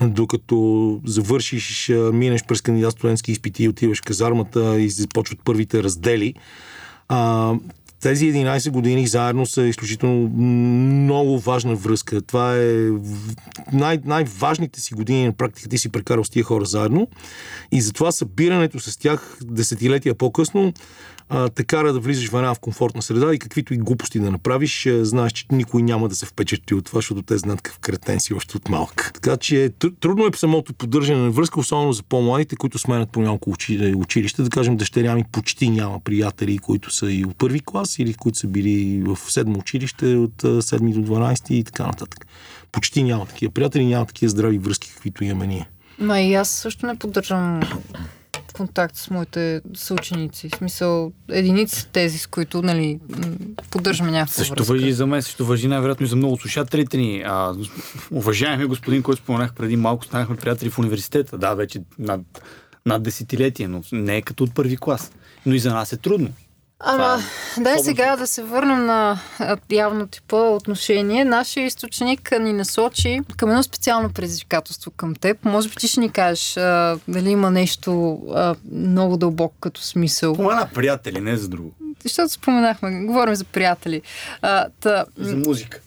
[0.00, 5.82] докато завършиш, а, минеш през кандидат студентски изпити и отиваш в казармата и започват първите
[5.82, 6.34] раздели.
[7.08, 7.54] А,
[8.00, 12.22] тези 11 години заедно са изключително много важна връзка.
[12.22, 12.88] Това е
[13.72, 17.08] най- най-важните си години на практика ти си прекарал с тия хора заедно
[17.72, 20.72] и затова събирането с тях десетилетия по-късно
[21.28, 24.30] а, те кара да влизаш в една в комфортна среда и каквито и глупости да
[24.30, 27.78] направиш, а, знаеш, че никой няма да се впечатли от това, защото те знаят какъв
[27.78, 29.10] кретен си още от малък.
[29.14, 33.20] Така че тр- трудно е самото поддържане на връзка, особено за по-младите, които сменят по
[33.20, 34.42] няколко учи- училище.
[34.42, 38.38] Да кажем, дъщеря ми почти няма приятели, които са и от първи клас или които
[38.38, 42.26] са били в седмо училище от а, седми до 12 и така нататък.
[42.72, 45.68] Почти няма такива приятели, няма такива здрави връзки, каквито имаме ние.
[45.98, 47.60] Ма и аз също не поддържам
[48.58, 50.48] контакт с моите съученици.
[50.48, 52.98] В смисъл, единици тези, с които, нали,
[53.70, 54.72] поддържаме някаква Също връзка.
[54.72, 57.22] въжи за мен, също въжи най-вероятно и за много слушателите ни.
[57.26, 57.54] А,
[58.10, 61.38] уважаеми господин, който споменах преди малко, станахме приятели в университета.
[61.38, 62.20] Да, вече над,
[62.86, 65.12] над десетилетие, но не е като от първи клас.
[65.46, 66.28] Но и за нас е трудно.
[66.80, 67.18] Ама,
[67.56, 69.18] дай особено- сега да се върнем на
[69.70, 71.24] явно типа отношение.
[71.24, 75.44] Нашия източник ни насочи към едно специално предизвикателство към теб.
[75.44, 80.34] Може би ти ще ни кажеш а, дали има нещо а, много дълбоко като смисъл.
[80.34, 81.72] Спомена приятели, не за друго.
[82.02, 84.02] Защото споменахме, говорим за приятели.
[84.42, 85.80] А, та, За музика.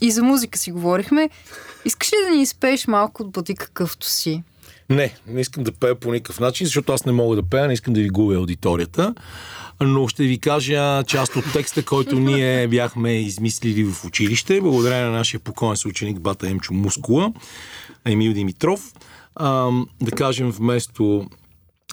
[0.00, 1.30] и за музика си говорихме.
[1.84, 4.42] Искаш ли да ни изпееш малко от бъди какъвто си?
[4.90, 7.72] Не, не искам да пея по никакъв начин, защото аз не мога да пея, не
[7.72, 9.14] искам да ви губя аудиторията.
[9.82, 15.10] Но ще ви кажа част от текста, който ние бяхме измислили в училище, благодарение на
[15.10, 17.32] нашия покоен съученик Бата Емчо Мускула,
[18.04, 18.92] Емил Димитров.
[19.34, 19.70] А,
[20.00, 21.26] да кажем, вместо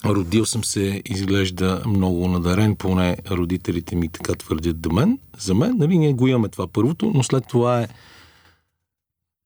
[0.06, 5.20] родил съм се, изглежда много надарен, поне родителите ми така твърдят да мен.
[5.38, 7.88] За мен, нали, ние го имаме това първото, но след това е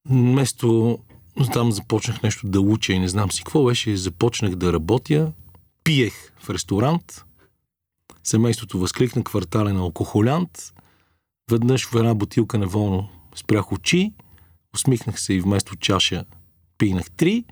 [0.10, 1.00] вместо
[1.54, 5.32] там започнах нещо да уча и не знам си какво беше, започнах да работя,
[5.84, 7.26] пиех в ресторант
[8.24, 10.74] Семейството възкликна квартален алкохолянт.
[11.52, 14.14] Веднъж в една бутилка неволно спрях очи,
[14.76, 16.26] усмихнах се и вместо чаша
[16.78, 17.46] пинах три.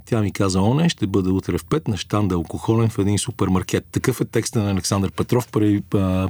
[0.00, 3.18] А тя ми каза, оне, ще бъде утре в пет на щанда алкохолен в един
[3.18, 3.86] супермаркет.
[3.92, 5.48] Такъв е текста на Александър Петров,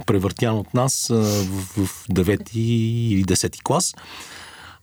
[0.05, 3.95] превъртян от нас в, в 9 или 10 клас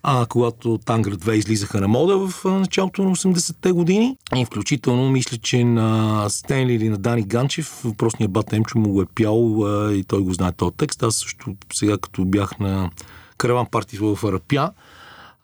[0.03, 4.17] а, когато Тангър 2 излизаха на мода в началото на 80-те години.
[4.37, 9.03] И включително мисля, че на Стенли или на Дани Ганчев въпросният бат Емчо му го
[9.03, 11.03] е пял а, и той го знае този текст.
[11.03, 12.91] Аз също сега като бях на
[13.39, 14.71] караван парти в Арапя,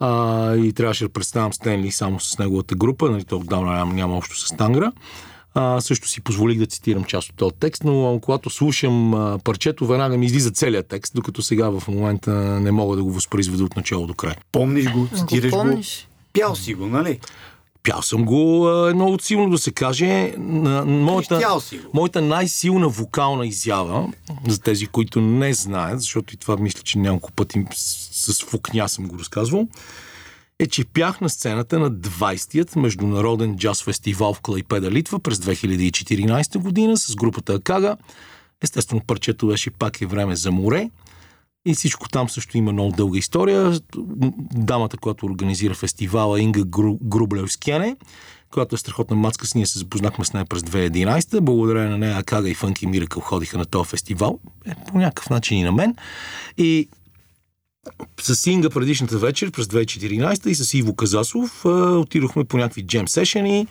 [0.01, 4.17] а, и трябваше да представям Стенли само с неговата група, нали, то отдавна няма, няма
[4.17, 4.93] общо с Тангра.
[5.59, 9.87] А, също си позволих да цитирам част от този текст, но когато слушам а, парчето,
[9.87, 13.77] веднага ми излиза целият текст, докато сега в момента не мога да го възпроизведа от
[13.77, 14.35] начало до край.
[14.53, 16.09] Помниш го, цитираш го, помниш.
[16.33, 17.21] пял си го, нали?
[17.83, 20.35] Пял съм го е много силно да се каже.
[20.87, 21.41] Моята,
[21.73, 21.91] го.
[21.95, 24.13] моята най-силна вокална изява,
[24.49, 28.89] за тези, които не знаят, защото и това мисля, че няколко пъти с, с фукня
[28.89, 29.69] съм го разказвал,
[30.59, 36.59] е, че пях на сцената на 20-тият Международен джаз фестивал в Клайпеда, Литва през 2014
[36.59, 37.97] година с групата Акага.
[38.63, 40.91] Естествено, парчето беше пак е време за море.
[41.67, 43.81] И всичко там също има много дълга история.
[44.55, 47.97] Дамата, която организира фестивала, Инга Гру, Грублевскяне,
[48.51, 51.41] която е страхотна мацка, с ние се запознахме с нея през 2011.
[51.41, 54.39] Благодарение на нея Акага и Фънки Миракъл ходиха на този фестивал.
[54.67, 55.97] Е, по някакъв начин и на мен.
[56.59, 56.89] И
[58.21, 63.09] с Инга предишната вечер през 2014 и с Иво Казасов а, отидохме по някакви джем
[63.09, 63.67] сешени.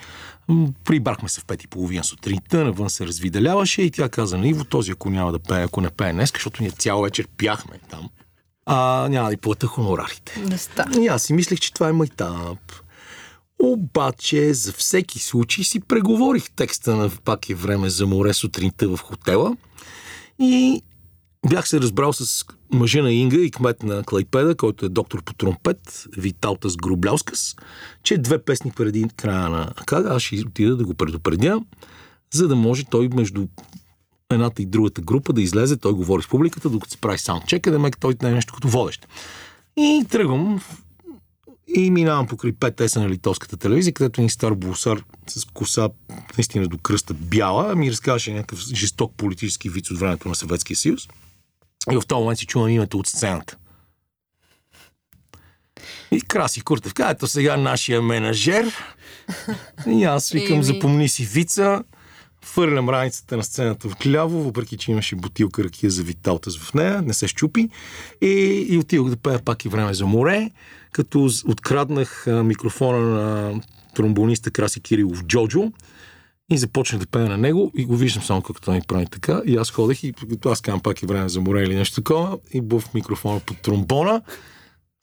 [0.83, 4.63] Прибрахме се в пет и половина сутринта, навън се развиделяваше и тя каза на Иво,
[4.63, 8.09] този ако няма да пее, ако не пее днес, защото ние цяла вечер пяхме там,
[8.65, 10.57] а, няма да и плата хонорарите.
[10.57, 11.01] Става.
[11.03, 12.59] И аз си мислех, че това е майтап.
[13.59, 18.97] Обаче, за всеки случай си преговорих текста на Пак е време за море сутринта в
[18.97, 19.57] хотела
[20.39, 20.81] и
[21.49, 25.33] бях се разбрал с мъжа на Инга и кмет на Клайпеда, който е доктор по
[25.33, 27.55] тромпет, Виталтас Грубляускас,
[28.03, 31.61] че две песни преди края на Акага аз ще отида да го предупредя,
[32.33, 33.47] за да може той между
[34.31, 37.79] едната и другата група да излезе, той говори с публиката, докато се прави саундчека, да
[37.79, 39.07] мек той не е нещо като водещ.
[39.77, 40.61] И тръгвам
[41.75, 45.89] и минавам покрай 5 на литовската телевизия, където един стар бусар с коса
[46.37, 51.07] наистина до кръста бяла ми разказваше някакъв жесток политически вид от времето на Съветския съюз.
[51.91, 53.57] И в този момент си чувам името от сцената.
[56.11, 58.73] И Краси Куртев каза, ето сега нашия менажер.
[59.87, 61.83] И аз викам, запомни си вица.
[62.41, 67.01] Фърлям раницата на сцената в ляво, въпреки че имаше бутилка ракия за Виталтас в нея,
[67.01, 67.69] не се щупи.
[68.21, 70.51] И, и отидох да пея пак и време за море,
[70.91, 73.61] като откраднах микрофона на
[73.95, 75.71] тромбониста Краси Кирилов Джоджо
[76.51, 79.41] и започнах да пея на него и го виждам само как той ми прави така.
[79.45, 80.13] И аз ходех и
[80.45, 84.21] аз казвам пак и време за море или нещо такова и був микрофона под тромбона.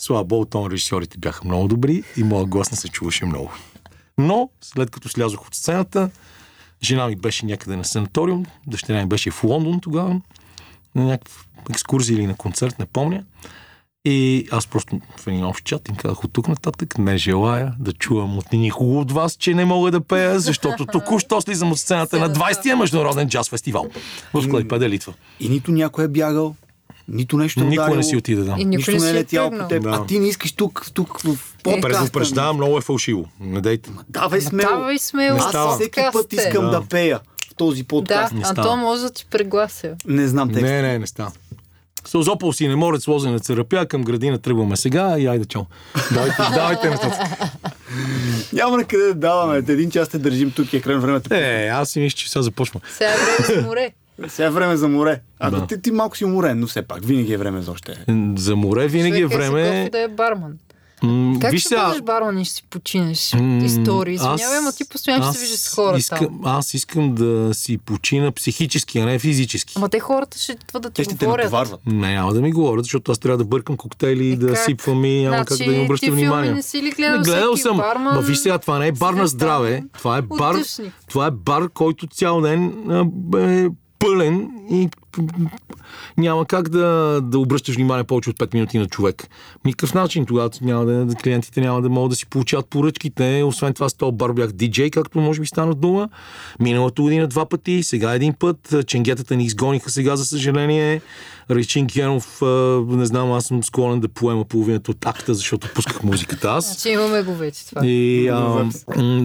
[0.02, 3.50] Слава Богу, тон режисьорите бяха много добри и моят глас не се чуваше много.
[4.18, 6.10] Но, след като слязох от сцената,
[6.82, 10.20] жена ми беше някъде на санаториум, дъщеря ми беше в Лондон тогава,
[10.94, 13.24] на някаква екскурзия или на концерт, не помня.
[14.04, 17.92] И аз просто в един общ чат им казах от тук нататък не желая да
[17.92, 22.18] чувам от никого от вас, че не мога да пея, защото току-що слизам от сцената
[22.18, 23.86] на 20-я международен джаз фестивал
[24.34, 25.12] в Клайпеда, Литва.
[25.40, 26.54] И нито някой е бягал,
[27.08, 28.60] нито нещо е Никой ударило, не си отиде там.
[28.60, 29.82] И никой Нищо не не е е летяло по теб.
[29.82, 29.90] Да.
[29.90, 31.98] А ти не искаш тук, тук в подкаста.
[32.00, 33.24] Предупреждавам, много е фалшиво.
[33.40, 33.90] Не дейте.
[34.08, 34.70] Давай смело.
[34.70, 35.38] Давай смело.
[35.38, 35.74] Аз става.
[35.74, 36.70] всеки път искам Да.
[36.70, 38.32] да пея в този Да, подкаст.
[38.32, 38.68] Не а става.
[38.68, 39.94] то може да ти преглася.
[40.06, 40.66] Не знам текста.
[40.66, 41.32] Не, не, не става.
[42.04, 45.62] Сълзопол си не морец лозена царапя, към градина тръгваме сега и айде чао.
[46.12, 47.28] Давайте, давайте нататък.
[48.52, 49.56] Няма на къде да даваме.
[49.58, 51.34] Един час те държим тук и е край на времето.
[51.34, 52.80] Е, аз си мисля, че сега започва.
[52.90, 53.90] Сега е време за море.
[54.28, 55.20] Сега е време за море.
[55.38, 55.66] А Да.
[55.66, 58.04] ти, ти малко си уморен, но все пак винаги е време за още.
[58.36, 59.88] За море винаги е Човек е време.
[59.92, 60.52] да е барман.
[61.02, 63.32] М, Как Виж ще сега, бъдеш барман и ще си починеш?
[63.34, 64.14] м, Истории.
[64.14, 66.40] Извинявай, ама ти постоянно ще аз се виждаш с хора искам.
[66.44, 69.72] Аз искам да си почина психически, а не физически.
[69.76, 71.52] Ама те хората ще идват да ти Те ще те говорят.
[71.86, 74.58] Не, няма да ми говорят, защото аз трябва да бъркам коктейли и Е, да как?
[74.58, 76.52] сипвам и няма как да им обръщам ти филми внимание.
[76.52, 77.76] не си ли гледал Не, гледал всеки съм.
[77.76, 78.14] барман?
[78.14, 79.82] Ма виж сега, това не е бар на здраве.
[79.92, 80.56] Това е бар,
[81.08, 82.72] това е бар, който цял ден
[83.36, 84.88] е пълен и
[86.18, 89.28] няма как да, да обръщаш внимание повече от 5 минути на човек.
[89.64, 93.42] Никакъв начин тогава няма да, клиентите няма да могат да си получават поръчките.
[93.42, 96.08] Освен това с този бар бях диджей, както може би стана дума.
[96.60, 98.74] Миналата година два пъти, сега един път.
[98.86, 101.00] Ченгетата ни изгониха сега, за съжаление.
[101.50, 102.46] Речин Генов, а,
[102.88, 106.66] не знам, аз съм склонен да поема половината от акта, защото пусках музиката аз.
[106.66, 107.86] Значи имаме го вече това.
[107.86, 108.68] И а,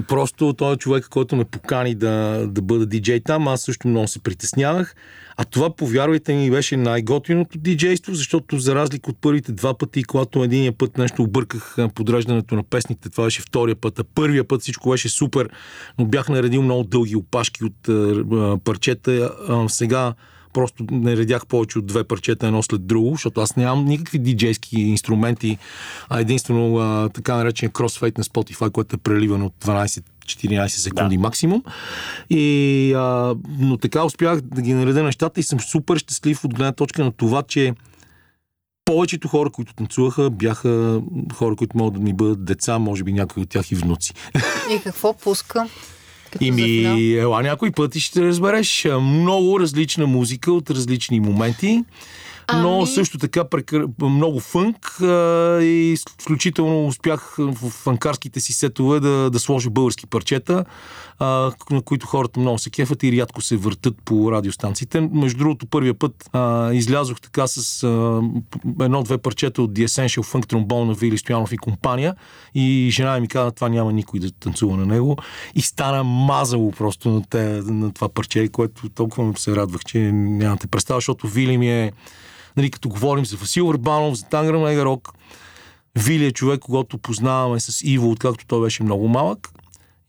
[0.07, 3.47] просто той е човек, който ме покани да, да бъда диджей там.
[3.47, 4.95] Аз също много се притеснявах.
[5.39, 10.43] А това, повярвайте ми, беше най-готиното диджейство, защото за разлика от първите два пъти, когато
[10.43, 14.89] единия път нещо обърках подреждането на песните, това беше втория път, а първия път всичко
[14.89, 15.49] беше супер,
[15.99, 19.31] но бях наредил много дълги опашки от а, парчета.
[19.49, 20.13] А, сега
[20.53, 24.81] просто не редях повече от две парчета едно след друго, защото аз нямам никакви диджейски
[24.81, 25.57] инструменти,
[26.09, 31.17] а единствено а, така наречен кросфейт на Spotify, което е преливано от 12 14 секунди
[31.17, 31.21] да.
[31.21, 31.63] максимум.
[32.29, 36.71] И, а, но така успях да ги нареда нещата и съм супер щастлив от гледна
[36.71, 37.73] точка на това, че
[38.85, 41.01] повечето хора, които танцуваха, бяха
[41.33, 44.13] хора, които могат да ми бъдат деца, може би някои от тях и внуци.
[44.75, 45.69] И какво пуска?
[46.39, 51.83] И ми, ела някой път и ще разбереш много различна музика от различни моменти.
[52.47, 52.61] Ами...
[52.61, 53.85] Но също така прекър...
[54.01, 60.65] много фънк а, и включително успях в фанкарските си сетове да, да сложа български парчета,
[61.19, 65.09] а, на които хората много се кефат и рядко се въртат по радиостанциите.
[65.11, 68.21] Между другото, първия път а, излязох така с а,
[68.81, 72.15] едно-две парчета от The Essential Funk Trombone на Вили Стоянов и компания
[72.55, 75.17] и жена ми каза, това няма никой да танцува на него
[75.55, 80.67] и стана мазало просто на, те, на това парче, което толкова се радвах, че нямате
[80.67, 81.91] представа, защото Вили ми е
[82.57, 85.13] нали, като говорим за Васил Урбанов, за Тангра Мегарок,
[85.97, 89.49] Вили е човек, когато познаваме с Иво, откакто той беше много малък.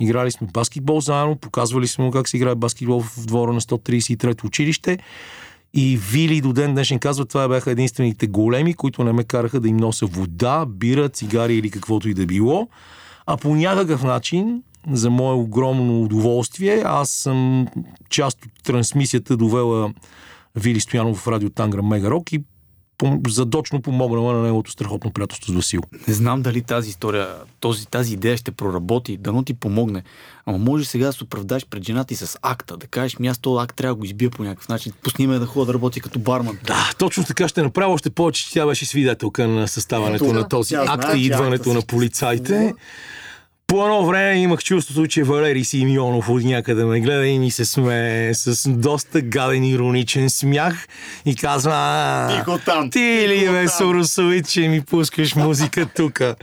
[0.01, 4.47] Играли сме баскетбол заедно, показвали сме му как се играе баскетбол в двора на 133-то
[4.47, 4.99] училище.
[5.75, 9.69] И Вили до ден днешен казва, това бяха единствените големи, които не ме караха да
[9.69, 12.69] им нося вода, бира, цигари или каквото и да било.
[13.27, 17.67] А по някакъв начин, за мое огромно удоволствие, аз съм
[18.11, 19.91] част от трансмисията довела
[20.59, 22.43] Вили Стоянов в радио Тангра Мегарок и
[23.29, 25.83] задочно помогнала на неговото страхотно приятелство с Васил.
[26.09, 27.29] Не знам дали тази история,
[27.61, 30.03] този, тази идея ще проработи, дано ти помогне.
[30.47, 33.39] Ама може сега да се оправдаеш пред жената и с акта, да кажеш ми аз
[33.39, 34.93] този акт трябва да го избия по някакъв начин.
[35.03, 36.59] Пусни ме да ходя да работи като барман.
[36.67, 40.75] Да, точно така ще направя още повече, че тя беше свидетелка на съставането на този
[40.75, 42.75] акт и идването на полицайите.
[43.69, 47.65] По едно време имах чувството, че Валери Симеонов от някъде ме гледа и ми се
[47.65, 50.89] смее с доста гаден ироничен смях
[51.27, 52.91] и казва Тихо там!
[52.91, 56.35] Ти ли бе, Соросовит, че ми пускаш музика тука?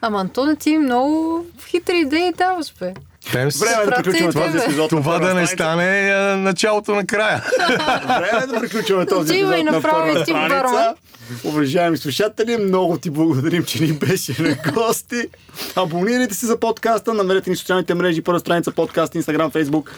[0.00, 2.94] Ама Антоне, ти много хитри идеи даваш, бе.
[3.32, 3.50] Време
[3.82, 4.90] е да приключим този епизод.
[4.90, 7.44] Това да не стане началото на края.
[8.06, 10.94] Време е да приключваме този епизод на първа страница.
[11.44, 15.28] Уважаеми слушатели, много ти благодарим, че ни беше на гости.
[15.76, 19.90] Абонирайте се за подкаста, намерете ни социалните мрежи, първа страница подкаст, Инстаграм, Фейсбук.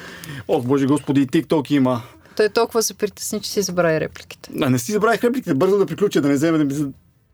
[0.49, 2.03] Ох, боже господи, TikTok има.
[2.37, 4.51] Той толкова се притесни, че си забрави репликите.
[4.63, 6.75] А, не си забравих репликите, бързо да приключа, да не вземе да ми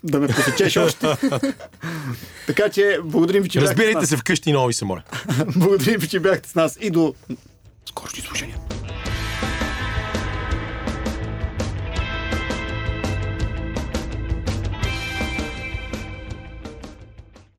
[0.05, 1.07] да ме посечеш още.
[2.47, 5.03] така че, благодарим ви, че Разбирайте се вкъщи, нови се моля.
[5.57, 7.15] благодарим ви, че бяхте с нас и до
[7.87, 8.57] скоро изслушания.